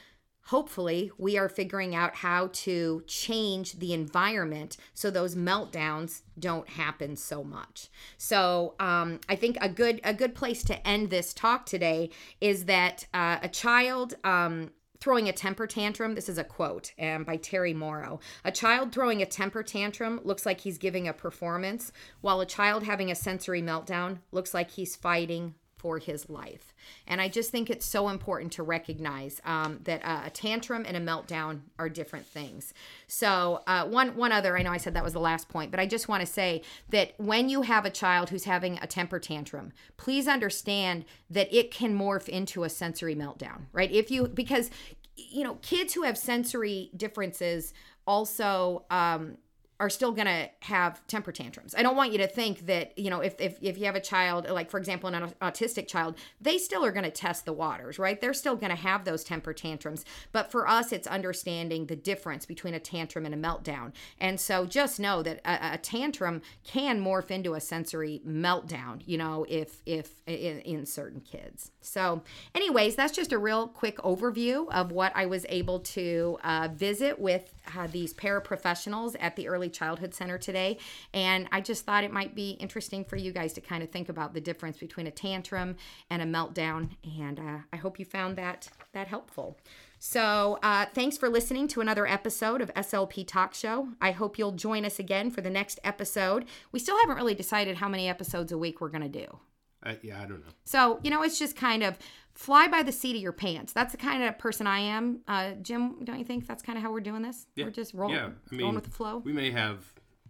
hopefully 0.49 1.11
we 1.19 1.37
are 1.37 1.49
figuring 1.49 1.95
out 1.95 2.15
how 2.15 2.49
to 2.53 3.03
change 3.07 3.79
the 3.81 3.93
environment 3.93 4.79
so 4.95 5.11
those 5.11 5.35
meltdowns 5.35 6.23
don't 6.39 6.71
happen 6.71 7.15
so 7.15 7.45
much 7.45 7.89
so 8.17 8.75
um, 8.81 9.21
i 9.29 9.37
think 9.37 9.59
a 9.61 9.69
good 9.69 10.01
a 10.05 10.15
good 10.15 10.35
place 10.35 10.63
to 10.63 10.89
end 10.89 11.11
this 11.11 11.35
talk 11.35 11.67
today 11.67 12.09
is 12.41 12.65
that 12.65 13.07
uh, 13.13 13.37
a 13.43 13.49
child 13.49 14.15
um, 14.25 14.71
throwing 15.01 15.29
a 15.29 15.33
temper 15.33 15.67
tantrum. 15.67 16.15
This 16.15 16.29
is 16.29 16.39
a 16.39 16.45
quote 16.45 16.93
um, 17.01 17.25
by 17.25 17.37
Terri 17.37 17.75
Mauro. 17.75 18.21
A 18.45 18.53
child 18.53 18.93
throwing 18.93 19.23
a 19.23 19.27
temper 19.27 19.63
tantrum 19.63 20.21
looks 20.25 20.45
like 20.45 20.61
he's 20.61 20.79
giving 20.79 21.09
a 21.09 21.13
performance, 21.13 21.93
while 22.21 22.41
a 22.41 22.47
child 22.47 22.85
having 22.85 23.11
a 23.11 23.15
sensory 23.15 23.63
meltdown 23.63 24.19
looks 24.33 24.55
like 24.55 24.71
he's 24.71 24.97
fighting 24.97 25.55
for 25.79 25.99
his 25.99 26.29
life. 26.29 26.75
And 27.07 27.21
I 27.21 27.29
just 27.29 27.51
think 27.51 27.71
it's 27.71 27.87
so 27.87 28.09
important 28.09 28.53
to 28.53 28.63
recognize 28.63 29.41
um, 29.45 29.81
that 29.85 30.05
uh, 30.05 30.23
a 30.27 30.31
tantrum 30.31 30.85
and 30.87 30.97
a 30.97 31.01
meltdown 31.01 31.61
are 31.79 31.89
different 31.89 32.27
things. 32.27 32.75
So 33.07 33.63
uh, 33.67 33.87
one 33.87 34.17
one 34.17 34.33
other, 34.33 34.59
I 34.59 34.63
know 34.63 34.73
I 34.73 34.77
said 34.77 34.95
that 34.95 35.05
was 35.05 35.13
the 35.13 35.21
last 35.21 35.49
point, 35.49 35.71
but 35.71 35.81
I 35.81 35.87
just 35.87 36.09
want 36.09 36.21
to 36.21 36.27
say 36.27 36.63
that 36.91 37.15
when 37.17 37.49
you 37.49 37.63
have 37.63 37.85
a 37.85 37.91
child 37.91 38.31
who's 38.31 38.45
having 38.45 38.79
a 38.83 38.87
temper 38.87 39.19
tantrum, 39.19 39.73
please 39.97 40.29
understand 40.29 41.05
that 41.31 41.53
it 41.57 41.71
can 41.71 41.97
morph 41.97 42.29
into 42.29 42.65
a 42.65 42.69
sensory 42.69 43.15
meltdown, 43.15 43.67
right? 43.73 43.91
If 43.91 44.11
you 44.11 44.29
because 44.29 44.71
you 45.17 45.45
know 45.45 45.55
kids 45.63 45.95
who 45.95 46.03
have 46.03 46.19
sensory 46.19 46.91
differences 46.97 47.73
also 48.07 48.85
um, 48.91 49.37
are 49.81 49.89
still 49.91 50.11
going 50.11 50.27
to 50.27 50.51
have 50.61 51.07
temper 51.07 51.31
tantrums. 51.31 51.75
I 51.77 51.83
don't 51.83 51.95
want 51.95 52.11
you 52.11 52.19
to 52.19 52.27
think 52.27 52.67
that, 52.67 52.99
you 52.99 53.11
know, 53.11 53.21
if, 53.21 53.41
if, 53.41 53.59
if 53.63 53.79
you 53.79 53.85
have 53.87 53.95
a 53.95 54.01
child, 54.01 54.49
like 54.51 54.71
for 54.71 54.79
example, 54.79 55.09
an 55.09 55.33
autistic 55.41 55.87
child, 55.87 56.17
they 56.41 56.59
still 56.59 56.85
are 56.85 56.91
going 56.91 57.05
to 57.05 57.11
test 57.11 57.45
the 57.45 57.53
waters, 57.53 57.99
right? 57.99 58.21
They're 58.21 58.35
still 58.35 58.57
going 58.57 58.71
to 58.71 58.77
have 58.77 59.05
those 59.05 59.23
temper 59.23 59.53
tantrums. 59.53 60.05
But 60.33 60.51
for 60.51 60.67
us, 60.67 60.91
it's 60.91 61.07
understanding 61.07 61.87
the 61.87 61.95
difference 61.95 62.45
between 62.45 62.75
a 62.75 62.81
tantrum 62.81 63.25
and 63.25 63.35
a 63.35 63.39
meltdown. 63.39 63.93
And 64.19 64.41
so 64.41 64.67
just 64.67 64.99
know 64.99 65.23
that 65.23 65.41
a, 65.45 65.75
a 65.75 65.79
tantrum 65.79 66.43
can 66.65 67.01
morph 67.01 67.31
into 67.31 67.55
a 67.55 67.61
sensory 67.61 68.21
meltdown, 68.27 69.03
you 69.07 69.17
know, 69.17 69.47
if, 69.49 69.81
if 69.87 70.11
in, 70.27 70.59
in 70.61 70.87
certain 70.87 71.21
kids. 71.21 71.71
So, 71.81 72.23
anyways, 72.55 72.97
that's 72.97 73.15
just 73.15 73.33
a 73.33 73.39
real 73.39 73.69
quick 73.69 73.99
overview 73.99 74.69
of 74.73 74.91
what 74.91 75.13
I 75.15 75.27
was 75.27 75.47
able 75.49 75.81
to 75.81 76.39
uh, 76.43 76.69
visit 76.75 77.19
with 77.19 77.55
uh, 77.77 77.87
these 77.87 78.13
paraprofessionals 78.13 79.15
at 79.21 79.37
the 79.37 79.49
Early 79.49 79.68
Childhood 79.71 80.15
Center 80.15 80.39
today. 80.39 80.79
And 81.15 81.49
I 81.53 81.61
just 81.61 81.85
thought 81.85 82.05
it 82.05 82.13
might 82.13 82.35
be 82.35 82.51
interesting 82.53 83.05
for 83.05 83.17
you 83.17 83.33
guys 83.33 83.53
to 83.55 83.61
kind 83.61 83.83
of 83.83 83.91
think 83.91 84.09
about 84.09 84.35
the 84.35 84.41
difference 84.41 84.79
between 84.79 85.07
a 85.07 85.11
tantrum 85.11 85.77
and 86.11 86.23
a 86.23 86.27
meltdown. 86.27 86.91
And 87.21 87.39
uh, 87.39 87.59
I 87.73 87.77
hope 87.77 87.99
you 87.99 88.05
found 88.05 88.37
that 88.37 88.69
that 88.93 89.09
helpful. 89.09 89.59
So, 90.01 90.59
uh, 90.63 90.87
thanks 90.95 91.19
for 91.19 91.29
listening 91.29 91.67
to 91.69 91.81
another 91.81 92.07
episode 92.07 92.61
of 92.61 92.73
SLP 92.75 93.27
Talk 93.27 93.53
Show. 93.53 93.89
I 94.01 94.13
hope 94.13 94.39
you'll 94.39 94.53
join 94.53 94.85
us 94.85 95.01
again 95.01 95.31
for 95.31 95.41
the 95.41 95.51
next 95.51 95.81
episode. 95.83 96.45
We 96.71 96.79
still 96.79 96.97
haven't 97.01 97.17
really 97.17 97.35
decided 97.35 97.79
how 97.79 97.89
many 97.89 98.09
episodes 98.09 98.53
a 98.53 98.59
week 98.59 98.81
we're 98.81 98.91
going 98.91 99.03
to 99.03 99.09
do. 99.09 99.41
Uh, 99.83 99.95
yeah, 100.03 100.21
I 100.21 100.27
don't 100.27 100.41
know. 100.41 100.53
So, 100.65 101.01
you 101.03 101.11
know, 101.11 101.23
it's 101.23 101.39
just 101.39 101.57
kind 101.57 101.83
of 101.83 101.99
fly 102.39 102.69
by 102.69 102.85
the 102.85 102.93
seat 102.93 103.17
of 103.17 103.21
your 103.21 103.33
pants. 103.33 103.73
That's 103.73 103.91
the 103.91 103.99
kind 103.99 104.23
of 104.23 104.39
person 104.39 104.67
I 104.69 104.79
am. 104.79 105.23
Uh, 105.27 105.55
Jim, 105.61 106.05
don't 106.05 106.21
you 106.21 106.25
think 106.25 106.47
that's 106.47 106.63
kind 106.63 106.79
of 106.79 106.85
how 106.85 106.93
we're 106.93 107.01
doing 107.01 107.21
this? 107.21 107.47
Yeah. 107.57 107.65
We're 107.65 107.73
just 107.73 107.93
rolling, 107.95 108.15
yeah. 108.15 108.27
I 108.27 108.55
mean, 108.55 108.61
going 108.61 108.75
with 108.77 108.85
the 108.85 108.91
flow. 108.93 109.19
We 109.19 109.33
may 109.33 109.51
have 109.51 109.85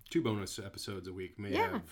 two 0.09 0.23
bonus 0.23 0.59
episodes 0.59 1.07
a 1.07 1.13
week. 1.13 1.39
May 1.39 1.53
Yeah. 1.53 1.71
have 1.73 1.83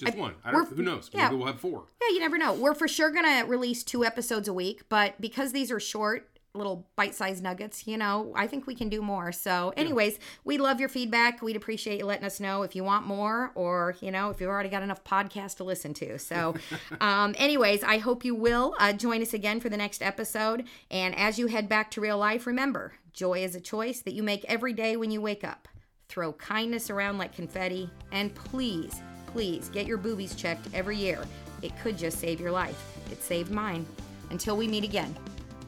just 0.00 0.16
I- 0.16 0.18
one. 0.18 0.34
I 0.42 0.50
don't, 0.50 0.66
who 0.74 0.82
knows? 0.82 1.10
yeah. 1.12 1.24
Maybe 1.24 1.36
we'll 1.36 1.46
have 1.48 1.60
four. 1.60 1.84
Yeah, 2.00 2.08
you 2.14 2.20
never 2.20 2.38
know. 2.38 2.54
We're 2.54 2.74
for 2.74 2.88
sure 2.88 3.10
going 3.10 3.26
to 3.26 3.44
release 3.46 3.84
two 3.84 4.02
episodes 4.02 4.48
a 4.48 4.52
week, 4.54 4.88
but 4.88 5.20
because 5.20 5.52
these 5.52 5.70
are 5.70 5.78
short, 5.78 6.35
little 6.56 6.86
bite 6.96 7.14
sized 7.14 7.42
nuggets, 7.42 7.86
you 7.86 7.96
know, 7.96 8.32
I 8.34 8.46
think 8.46 8.66
we 8.66 8.74
can 8.74 8.88
do 8.88 9.02
more. 9.02 9.32
So, 9.32 9.72
anyways, 9.76 10.18
we 10.44 10.58
love 10.58 10.80
your 10.80 10.88
feedback. 10.88 11.42
We'd 11.42 11.56
appreciate 11.56 11.98
you 11.98 12.06
letting 12.06 12.24
us 12.24 12.40
know 12.40 12.62
if 12.62 12.74
you 12.74 12.84
want 12.84 13.06
more 13.06 13.52
or, 13.54 13.96
you 14.00 14.10
know, 14.10 14.30
if 14.30 14.40
you've 14.40 14.50
already 14.50 14.68
got 14.68 14.82
enough 14.82 15.04
podcasts 15.04 15.56
to 15.56 15.64
listen 15.64 15.94
to. 15.94 16.18
So, 16.18 16.54
um, 17.00 17.34
anyways, 17.38 17.82
I 17.82 17.98
hope 17.98 18.24
you 18.24 18.34
will 18.34 18.74
uh, 18.78 18.92
join 18.92 19.22
us 19.22 19.34
again 19.34 19.60
for 19.60 19.68
the 19.68 19.76
next 19.76 20.02
episode. 20.02 20.64
And 20.90 21.16
as 21.16 21.38
you 21.38 21.46
head 21.46 21.68
back 21.68 21.90
to 21.92 22.00
real 22.00 22.18
life, 22.18 22.46
remember 22.46 22.94
joy 23.12 23.42
is 23.42 23.54
a 23.54 23.60
choice 23.60 24.00
that 24.02 24.14
you 24.14 24.22
make 24.22 24.44
every 24.44 24.72
day 24.72 24.96
when 24.96 25.10
you 25.10 25.20
wake 25.20 25.42
up. 25.42 25.68
Throw 26.08 26.32
kindness 26.34 26.90
around 26.90 27.18
like 27.18 27.34
confetti, 27.34 27.90
and 28.12 28.34
please, 28.34 29.00
please 29.26 29.68
get 29.70 29.86
your 29.86 29.98
boobies 29.98 30.34
checked 30.34 30.68
every 30.72 30.96
year. 30.96 31.24
It 31.62 31.76
could 31.82 31.98
just 31.98 32.18
save 32.18 32.40
your 32.40 32.52
life. 32.52 32.80
It 33.10 33.22
saved 33.22 33.50
mine. 33.50 33.86
Until 34.30 34.56
we 34.56 34.68
meet 34.68 34.84
again, 34.84 35.14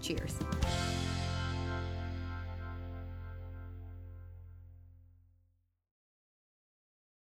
Cheers. 0.01 0.35